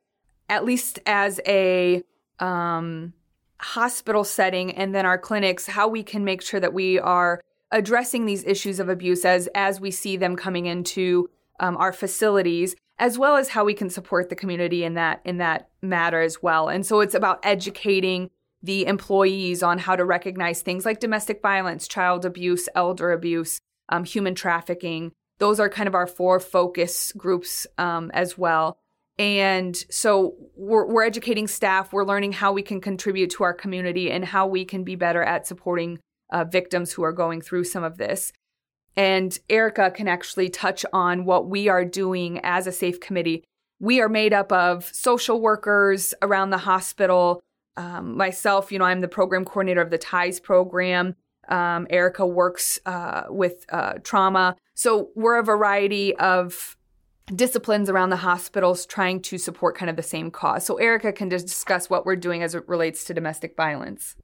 at 0.49 0.64
least 0.64 1.00
as 1.07 1.40
a 1.47 2.02
um, 2.38 3.12
hospital 3.59 4.25
setting 4.25 4.71
and 4.73 4.95
then 4.95 5.07
our 5.07 5.19
clinics, 5.19 5.66
how 5.66 5.88
we 5.88 6.02
can 6.02 6.25
make 6.25 6.43
sure 6.43 6.61
that 6.61 6.73
we 6.73 6.99
are 7.00 7.40
addressing 7.71 8.26
these 8.26 8.45
issues 8.45 8.78
of 8.78 8.88
abuse 8.88 9.25
as 9.25 9.49
as 9.54 9.81
we 9.81 9.90
see 9.90 10.16
them 10.16 10.37
coming 10.37 10.66
into 10.66 11.28
um, 11.61 11.76
our 11.76 11.92
facilities, 11.92 12.75
as 12.99 13.18
well 13.18 13.37
as 13.37 13.50
how 13.50 13.64
we 13.64 13.75
can 13.75 13.90
support 13.90 14.28
the 14.28 14.37
community 14.37 14.84
in 14.84 14.94
that 14.94 15.20
in 15.25 15.38
that 15.38 15.68
matter 15.82 16.20
as 16.20 16.42
well. 16.42 16.68
And 16.68 16.84
so 16.84 17.00
it's 17.00 17.14
about 17.14 17.40
educating 17.42 18.30
the 18.62 18.87
employees 18.87 19.62
on 19.62 19.78
how 19.78 19.94
to 19.94 20.04
recognize 20.04 20.62
things 20.62 20.84
like 20.84 20.99
domestic 20.99 21.42
violence, 21.42 21.87
child 21.87 22.25
abuse, 22.25 22.68
elder 22.75 23.12
abuse, 23.12 23.61
um, 23.90 24.04
human 24.04 24.34
trafficking. 24.34 25.12
Those 25.38 25.61
are 25.61 25.68
kind 25.68 25.87
of 25.87 25.94
our 25.94 26.06
four 26.06 26.40
focus 26.40 27.12
groups 27.12 27.66
um, 27.76 28.11
as 28.14 28.38
well. 28.38 28.78
And 29.18 29.76
so 29.90 30.34
we're, 30.56 30.87
we're 30.87 31.04
educating 31.04 31.46
staff, 31.46 31.92
we're 31.92 32.04
learning 32.04 32.32
how 32.32 32.52
we 32.52 32.62
can 32.62 32.80
contribute 32.80 33.30
to 33.32 33.44
our 33.44 33.54
community 33.54 34.11
and 34.11 34.25
how 34.25 34.46
we 34.46 34.64
can 34.64 34.82
be 34.82 34.96
better 34.96 35.23
at 35.23 35.46
supporting 35.46 36.00
uh, 36.32 36.44
victims 36.44 36.92
who 36.92 37.04
are 37.04 37.12
going 37.12 37.40
through 37.40 37.64
some 37.64 37.84
of 37.84 37.99
this. 37.99 38.32
And 38.96 39.36
Erica 39.50 39.90
can 39.90 40.08
actually 40.08 40.48
touch 40.48 40.84
on 40.92 41.24
what 41.24 41.48
we 41.48 41.68
are 41.68 41.84
doing 41.84 42.40
as 42.42 42.66
a 42.66 42.72
SAFE 42.72 43.00
committee. 43.00 43.44
We 43.80 44.00
are 44.00 44.08
made 44.08 44.32
up 44.32 44.52
of 44.52 44.84
social 44.94 45.40
workers 45.40 46.14
around 46.22 46.50
the 46.50 46.58
hospital. 46.58 47.42
Um, 47.76 48.16
myself, 48.16 48.70
you 48.70 48.78
know, 48.78 48.84
I'm 48.84 49.00
the 49.00 49.08
program 49.08 49.44
coordinator 49.44 49.80
of 49.80 49.90
the 49.90 49.98
TIES 49.98 50.38
program. 50.40 51.16
Um, 51.48 51.86
Erica 51.90 52.26
works 52.26 52.78
uh, 52.86 53.24
with 53.28 53.66
uh, 53.70 53.94
trauma. 54.04 54.56
So 54.74 55.10
we're 55.14 55.38
a 55.38 55.44
variety 55.44 56.16
of 56.16 56.76
disciplines 57.34 57.88
around 57.88 58.10
the 58.10 58.16
hospitals 58.16 58.86
trying 58.86 59.20
to 59.22 59.38
support 59.38 59.76
kind 59.76 59.90
of 59.90 59.96
the 59.96 60.02
same 60.02 60.30
cause. 60.30 60.64
So 60.64 60.76
Erica 60.76 61.12
can 61.12 61.28
discuss 61.28 61.88
what 61.88 62.04
we're 62.04 62.16
doing 62.16 62.42
as 62.42 62.54
it 62.54 62.68
relates 62.68 63.04
to 63.04 63.14
domestic 63.14 63.56
violence. 63.56 64.14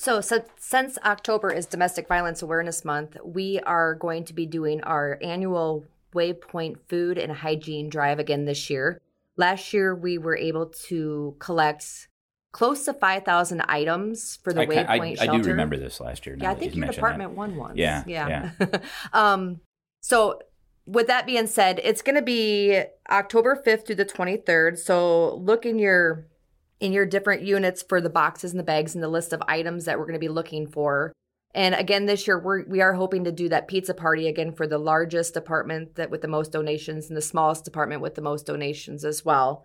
So, 0.00 0.22
so, 0.22 0.42
since 0.58 0.96
October 1.04 1.50
is 1.50 1.66
Domestic 1.66 2.08
Violence 2.08 2.40
Awareness 2.40 2.86
Month, 2.86 3.18
we 3.22 3.60
are 3.60 3.94
going 3.94 4.24
to 4.24 4.32
be 4.32 4.46
doing 4.46 4.82
our 4.82 5.18
annual 5.20 5.84
Waypoint 6.14 6.78
Food 6.88 7.18
and 7.18 7.30
Hygiene 7.30 7.90
Drive 7.90 8.18
again 8.18 8.46
this 8.46 8.70
year. 8.70 8.98
Last 9.36 9.74
year, 9.74 9.94
we 9.94 10.16
were 10.16 10.38
able 10.38 10.72
to 10.88 11.36
collect 11.38 12.08
close 12.50 12.86
to 12.86 12.94
5,000 12.94 13.60
items 13.68 14.38
for 14.42 14.54
the 14.54 14.62
I, 14.62 14.66
Waypoint 14.66 14.88
I, 14.88 15.14
shelter. 15.16 15.32
I 15.32 15.36
do 15.36 15.48
remember 15.50 15.76
this 15.76 16.00
last 16.00 16.24
year. 16.24 16.34
Yeah, 16.40 16.52
I 16.52 16.54
think 16.54 16.74
your 16.74 16.86
department 16.86 17.32
that. 17.32 17.36
won 17.36 17.56
one. 17.56 17.76
Yeah. 17.76 18.02
Yeah. 18.06 18.52
yeah. 18.58 18.78
um, 19.12 19.60
so 20.00 20.40
with 20.86 21.08
that 21.08 21.26
being 21.26 21.46
said, 21.46 21.78
it's 21.84 22.00
going 22.00 22.16
to 22.16 22.22
be 22.22 22.84
October 23.10 23.62
5th 23.66 23.86
through 23.86 23.96
the 23.96 24.06
23rd. 24.06 24.78
So 24.78 25.34
look 25.34 25.66
in 25.66 25.78
your 25.78 26.26
in 26.80 26.92
your 26.92 27.06
different 27.06 27.42
units 27.42 27.82
for 27.82 28.00
the 28.00 28.10
boxes 28.10 28.52
and 28.52 28.58
the 28.58 28.64
bags 28.64 28.94
and 28.94 29.04
the 29.04 29.08
list 29.08 29.32
of 29.32 29.42
items 29.46 29.84
that 29.84 29.98
we're 29.98 30.06
going 30.06 30.14
to 30.14 30.18
be 30.18 30.28
looking 30.28 30.66
for. 30.66 31.12
And 31.54 31.74
again, 31.74 32.06
this 32.06 32.26
year 32.26 32.38
we're, 32.38 32.64
we 32.66 32.80
are 32.80 32.94
hoping 32.94 33.24
to 33.24 33.32
do 33.32 33.48
that 33.48 33.68
pizza 33.68 33.92
party 33.92 34.28
again 34.28 34.52
for 34.52 34.66
the 34.66 34.78
largest 34.78 35.34
department 35.34 35.96
that 35.96 36.10
with 36.10 36.22
the 36.22 36.28
most 36.28 36.52
donations 36.52 37.08
and 37.08 37.16
the 37.16 37.22
smallest 37.22 37.64
department 37.64 38.02
with 38.02 38.14
the 38.14 38.22
most 38.22 38.46
donations 38.46 39.04
as 39.04 39.24
well. 39.24 39.64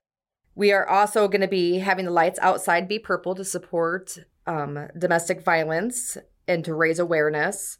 We 0.56 0.72
are 0.72 0.88
also 0.88 1.28
going 1.28 1.42
to 1.42 1.48
be 1.48 1.80
having 1.80 2.06
the 2.06 2.12
lights 2.12 2.40
outside 2.42 2.88
be 2.88 2.98
purple 2.98 3.36
to 3.36 3.44
support 3.44 4.18
um, 4.48 4.88
domestic 4.98 5.44
violence 5.44 6.18
and 6.48 6.64
to 6.66 6.74
raise 6.74 7.00
awareness. 7.00 7.78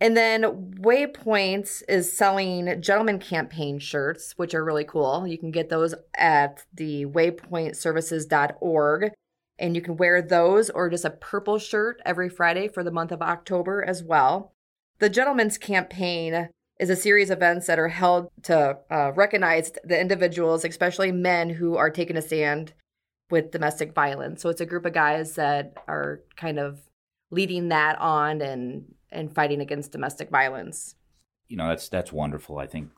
And 0.00 0.16
then 0.16 0.74
Waypoints 0.78 1.82
is 1.88 2.16
selling 2.16 2.80
gentleman 2.82 3.18
campaign 3.18 3.78
shirts, 3.78 4.34
which 4.36 4.54
are 4.54 4.64
really 4.64 4.84
cool. 4.84 5.26
You 5.26 5.38
can 5.38 5.50
get 5.50 5.70
those 5.70 5.94
at 6.16 6.64
the 6.72 7.06
waypointservices.org. 7.06 9.12
And 9.58 9.74
you 9.74 9.80
can 9.80 9.96
wear 9.96 10.20
those 10.20 10.68
or 10.68 10.90
just 10.90 11.06
a 11.06 11.10
purple 11.10 11.58
shirt 11.58 12.02
every 12.04 12.28
Friday 12.28 12.68
for 12.68 12.84
the 12.84 12.90
month 12.90 13.10
of 13.10 13.22
October 13.22 13.82
as 13.82 14.02
well. 14.02 14.52
The 14.98 15.08
Gentleman's 15.08 15.56
Campaign 15.56 16.50
is 16.78 16.90
a 16.90 16.96
series 16.96 17.30
of 17.30 17.38
events 17.38 17.66
that 17.66 17.78
are 17.78 17.88
held 17.88 18.28
to 18.42 18.76
uh, 18.90 19.12
recognize 19.14 19.72
the 19.82 19.98
individuals, 19.98 20.62
especially 20.62 21.10
men 21.10 21.48
who 21.48 21.76
are 21.76 21.88
taking 21.88 22.18
a 22.18 22.22
stand 22.22 22.74
with 23.30 23.50
domestic 23.50 23.94
violence. 23.94 24.42
So 24.42 24.50
it's 24.50 24.60
a 24.60 24.66
group 24.66 24.84
of 24.84 24.92
guys 24.92 25.36
that 25.36 25.72
are 25.88 26.20
kind 26.36 26.58
of 26.58 26.80
leading 27.30 27.70
that 27.70 27.98
on 27.98 28.42
and 28.42 28.94
and 29.10 29.34
fighting 29.34 29.60
against 29.60 29.92
domestic 29.92 30.30
violence. 30.30 30.94
You 31.48 31.56
know, 31.56 31.68
that's 31.68 31.88
that's 31.88 32.12
wonderful. 32.12 32.58
I 32.58 32.66
think 32.66 32.90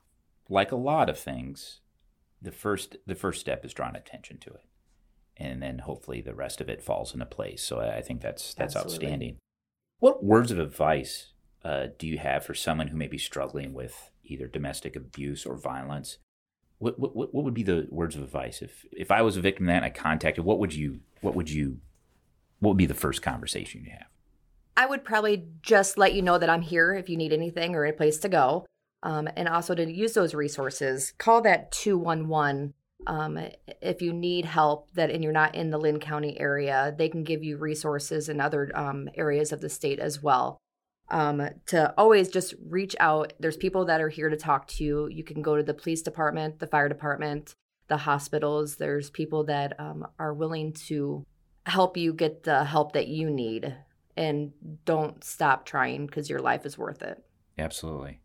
like 0.49 0.73
a 0.73 0.77
lot 0.77 1.11
of 1.11 1.18
things, 1.18 1.81
the 2.40 2.53
first 2.53 2.97
the 3.07 3.14
first 3.14 3.40
step 3.40 3.64
is 3.64 3.75
drawing 3.75 3.97
attention 3.97 4.38
to 4.38 4.51
it. 4.51 4.64
And 5.37 5.62
then 5.62 5.81
hopefully 5.81 6.21
the 6.21 6.35
rest 6.35 6.61
of 6.61 6.68
it 6.68 6.83
falls 6.83 7.12
into 7.12 7.27
place. 7.27 7.62
So 7.62 7.81
I 7.81 8.01
think 8.01 8.21
that's 8.21 8.55
that's 8.55 8.75
Absolutely. 8.75 9.07
outstanding. 9.07 9.37
What 10.01 10.25
words 10.25 10.51
of 10.51 10.59
advice 10.59 11.33
uh, 11.64 11.88
do 11.99 12.07
you 12.07 12.18
have 12.18 12.44
for 12.44 12.55
someone 12.55 12.88
who 12.88 12.97
may 12.97 13.09
be 13.09 13.18
struggling 13.18 13.75
with 13.75 14.11
either 14.25 14.47
domestic 14.47 14.97
abuse 14.97 15.44
or 15.44 15.57
violence? 15.57 16.18
What, 16.79 16.99
what 16.99 17.14
what 17.14 17.44
would 17.44 17.55
be 17.55 17.64
the 17.64 17.88
words 17.90 18.14
of 18.14 18.23
advice 18.23 18.62
if 18.62 18.87
if 18.92 19.11
I 19.11 19.23
was 19.23 19.37
a 19.37 19.40
victim 19.40 19.66
of 19.66 19.73
that 19.73 19.77
and 19.77 19.85
I 19.85 19.90
contacted? 19.90 20.44
What 20.44 20.59
would 20.59 20.75
you 20.75 21.01
what 21.21 21.35
would 21.35 21.51
you 21.51 21.79
what 22.61 22.71
would 22.71 22.79
be 22.79 22.87
the 22.87 22.94
first 22.94 23.23
conversation 23.23 23.85
you 23.85 23.90
have? 23.90 24.09
I 24.79 24.87
would 24.87 25.05
probably 25.05 25.49
just 25.61 25.99
let 25.99 26.14
you 26.14 26.23
know 26.23 26.38
that 26.38 26.49
I'm 26.49 26.62
here 26.62 26.95
if 26.95 27.09
you 27.09 27.17
need 27.17 27.33
anything 27.33 27.75
or 27.75 27.85
a 27.85 27.93
place 27.93 28.19
to 28.19 28.29
go. 28.29 28.64
Um, 29.03 29.29
and 29.37 29.49
also 29.49 29.75
to 29.75 29.93
use 29.93 30.12
those 30.12 30.35
resources, 30.35 31.12
call 31.19 31.41
that 31.43 31.73
211 31.73 32.75
um, 33.09 33.41
if 33.83 34.01
you 34.01 34.12
need 34.12 34.45
help 34.45 34.93
that 34.93 35.11
and 35.11 35.25
you're 35.25 35.33
not 35.33 35.57
in 35.57 35.71
the 35.71 35.79
Linn 35.79 35.99
County 35.99 36.38
area. 36.38 36.95
They 36.97 37.09
can 37.09 37.25
give 37.25 37.43
you 37.43 37.57
resources 37.57 38.29
in 38.29 38.41
other 38.41 38.71
um, 38.73 39.09
areas 39.17 39.51
of 39.51 39.61
the 39.61 39.69
state 39.69 39.99
as 39.99 40.23
well. 40.23 40.59
Um, 41.11 41.43
to 41.67 41.93
always 41.99 42.29
just 42.29 42.55
reach 42.64 42.95
out. 43.01 43.33
There's 43.41 43.57
people 43.57 43.85
that 43.87 44.01
are 44.01 44.11
here 44.11 44.29
to 44.29 44.37
talk 44.37 44.69
to 44.69 44.85
you. 44.85 45.09
You 45.09 45.25
can 45.25 45.43
go 45.43 45.57
to 45.57 45.62
the 45.64 45.75
police 45.75 46.03
department, 46.03 46.61
the 46.61 46.67
fire 46.69 46.88
department, 46.88 47.53
the 47.88 47.97
hospitals. 47.97 48.77
There's 48.77 49.11
people 49.11 49.43
that 49.45 49.79
um, 49.81 50.07
are 50.21 50.35
willing 50.35 50.73
to 50.87 51.25
help 51.67 51.97
you 51.97 52.12
get 52.12 52.45
the 52.45 52.62
help 52.62 52.93
that 52.93 53.09
you 53.09 53.29
need 53.29 53.75
and 54.19 54.53
don't 54.85 55.23
stop 55.23 55.65
trying 55.65 56.05
because 56.05 56.29
your 56.29 56.41
life 56.41 56.67
is 56.67 56.77
worth 56.77 57.03
it. 57.03 57.23
Absolutely. 57.57 58.21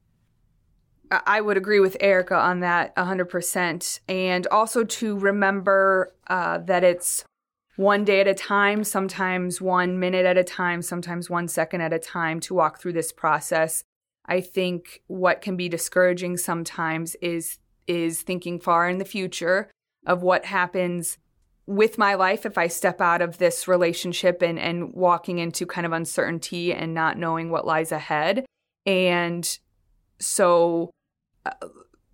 I 1.12 1.40
would 1.40 1.56
agree 1.56 1.80
with 1.80 1.96
Erica 2.00 2.36
on 2.36 2.62
that 2.62 2.96
100%. 2.96 4.00
And 4.10 4.48
also 4.48 4.84
to 4.84 5.20
remember 5.20 6.16
uh, 6.26 6.58
that 6.60 6.84
it's 6.84 7.24
one 7.76 8.04
day 8.04 8.22
at 8.22 8.28
a 8.28 8.34
time, 8.34 8.84
sometimes 8.84 9.62
one 9.62 10.00
minute 10.00 10.26
at 10.26 10.38
a 10.38 10.44
time, 10.44 10.82
sometimes 10.82 11.30
one 11.30 11.48
second 11.48 11.82
at 11.82 11.94
a 11.94 12.00
time 12.00 12.40
to 12.42 12.56
walk 12.56 12.82
through 12.82 12.94
this 12.94 13.12
process. 13.12 13.84
I 14.26 14.42
think 14.42 15.04
what 15.06 15.42
can 15.42 15.56
be 15.56 15.70
discouraging 15.70 16.38
sometimes 16.38 17.16
is 17.22 17.60
is 17.86 18.22
thinking 18.22 18.60
far 18.60 18.90
in 18.90 18.98
the 18.98 19.06
future 19.06 19.70
of 20.08 20.24
what 20.24 20.46
happens 20.46 21.18
with 21.66 21.98
my 21.98 22.16
life 22.16 22.46
if 22.46 22.58
I 22.58 22.68
step 22.68 23.00
out 23.00 23.22
of 23.22 23.38
this 23.38 23.68
relationship 23.68 24.42
and, 24.42 24.60
and 24.60 24.94
walking 24.94 25.40
into 25.40 25.66
kind 25.66 25.86
of 25.86 25.94
uncertainty 25.94 26.74
and 26.74 26.94
not 26.94 27.18
knowing 27.18 27.50
what 27.50 27.66
lies 27.66 27.92
ahead. 27.92 28.46
And 28.86 29.58
so 30.20 30.92
uh, 31.46 31.52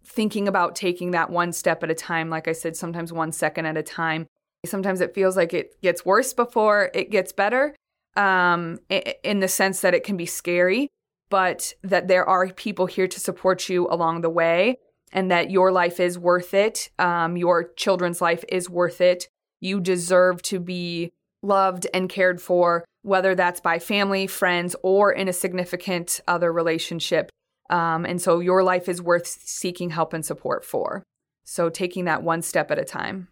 thinking 0.05 0.47
about 0.47 0.75
taking 0.75 1.11
that 1.11 1.31
one 1.31 1.51
step 1.51 1.83
at 1.83 1.89
a 1.89 1.95
time, 1.95 2.29
like 2.29 2.47
I 2.47 2.51
said, 2.51 2.75
sometimes 2.75 3.11
one 3.11 3.31
second 3.31 3.65
at 3.65 3.77
a 3.77 3.83
time. 3.83 4.27
Sometimes 4.65 5.01
it 5.01 5.15
feels 5.15 5.35
like 5.37 5.53
it 5.53 5.81
gets 5.81 6.05
worse 6.05 6.33
before 6.33 6.91
it 6.93 7.09
gets 7.09 7.31
better 7.31 7.75
um, 8.17 8.79
in 9.23 9.39
the 9.39 9.47
sense 9.47 9.81
that 9.81 9.93
it 9.93 10.03
can 10.03 10.17
be 10.17 10.25
scary, 10.25 10.89
but 11.29 11.73
that 11.81 12.07
there 12.07 12.27
are 12.27 12.49
people 12.49 12.85
here 12.85 13.07
to 13.07 13.19
support 13.19 13.69
you 13.69 13.87
along 13.87 14.21
the 14.21 14.29
way 14.29 14.75
and 15.11 15.31
that 15.31 15.49
your 15.49 15.71
life 15.71 15.99
is 15.99 16.19
worth 16.19 16.53
it. 16.53 16.89
Um, 16.99 17.37
your 17.37 17.71
children's 17.73 18.21
life 18.21 18.43
is 18.49 18.69
worth 18.69 19.01
it 19.01 19.27
you 19.59 19.79
deserve 19.79 20.41
to 20.43 20.59
be 20.59 21.11
loved 21.41 21.87
and 21.93 22.09
cared 22.09 22.41
for, 22.41 22.85
whether 23.01 23.35
that's 23.35 23.61
by 23.61 23.79
family, 23.79 24.27
friends, 24.27 24.75
or 24.83 25.11
in 25.11 25.27
a 25.27 25.33
significant 25.33 26.19
other 26.27 26.51
relationship. 26.51 27.29
Um, 27.69 28.05
and 28.05 28.21
so 28.21 28.39
your 28.39 28.63
life 28.63 28.89
is 28.89 29.01
worth 29.01 29.27
seeking 29.27 29.91
help 29.91 30.13
and 30.13 30.25
support 30.25 30.65
for. 30.65 31.03
So 31.43 31.69
taking 31.69 32.05
that 32.05 32.23
one 32.23 32.41
step 32.41 32.71
at 32.71 32.79
a 32.79 32.85
time. 32.85 33.29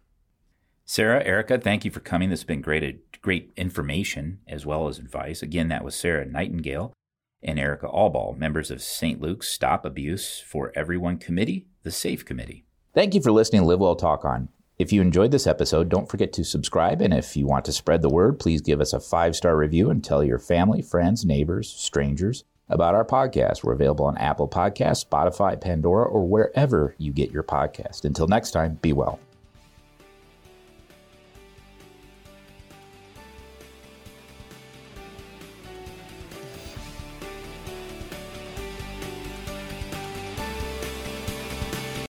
Sarah, 0.84 1.22
Erica, 1.22 1.58
thank 1.58 1.84
you 1.84 1.90
for 1.90 2.00
coming. 2.00 2.30
This 2.30 2.40
has 2.40 2.46
been 2.46 2.62
great, 2.62 3.20
great 3.20 3.52
information 3.56 4.38
as 4.48 4.64
well 4.64 4.88
as 4.88 4.98
advice. 4.98 5.42
Again, 5.42 5.68
that 5.68 5.84
was 5.84 5.94
Sarah 5.94 6.24
Nightingale 6.24 6.94
and 7.42 7.58
Erica 7.58 7.86
Allball, 7.86 8.36
members 8.36 8.70
of 8.70 8.82
St. 8.82 9.20
Luke's 9.20 9.48
Stop 9.48 9.84
Abuse 9.84 10.40
for 10.40 10.72
Everyone 10.74 11.18
Committee, 11.18 11.66
the 11.82 11.90
SAFE 11.90 12.24
Committee. 12.24 12.64
Thank 12.94 13.14
you 13.14 13.20
for 13.20 13.30
listening 13.30 13.62
to 13.62 13.68
Live 13.68 13.80
Well 13.80 13.96
Talk 13.96 14.24
On. 14.24 14.48
If 14.78 14.92
you 14.92 15.00
enjoyed 15.00 15.32
this 15.32 15.48
episode, 15.48 15.88
don't 15.88 16.08
forget 16.08 16.32
to 16.34 16.44
subscribe. 16.44 17.02
And 17.02 17.12
if 17.12 17.36
you 17.36 17.46
want 17.46 17.64
to 17.64 17.72
spread 17.72 18.00
the 18.00 18.08
word, 18.08 18.38
please 18.38 18.60
give 18.60 18.80
us 18.80 18.92
a 18.92 19.00
five 19.00 19.34
star 19.34 19.56
review 19.56 19.90
and 19.90 20.04
tell 20.04 20.22
your 20.22 20.38
family, 20.38 20.82
friends, 20.82 21.24
neighbors, 21.24 21.68
strangers 21.68 22.44
about 22.68 22.94
our 22.94 23.04
podcast. 23.04 23.64
We're 23.64 23.72
available 23.72 24.04
on 24.04 24.16
Apple 24.18 24.48
Podcasts, 24.48 25.04
Spotify, 25.04 25.60
Pandora, 25.60 26.04
or 26.04 26.28
wherever 26.28 26.94
you 26.96 27.12
get 27.12 27.32
your 27.32 27.42
podcast. 27.42 28.04
Until 28.04 28.28
next 28.28 28.52
time, 28.52 28.78
be 28.80 28.92
well. 28.92 29.18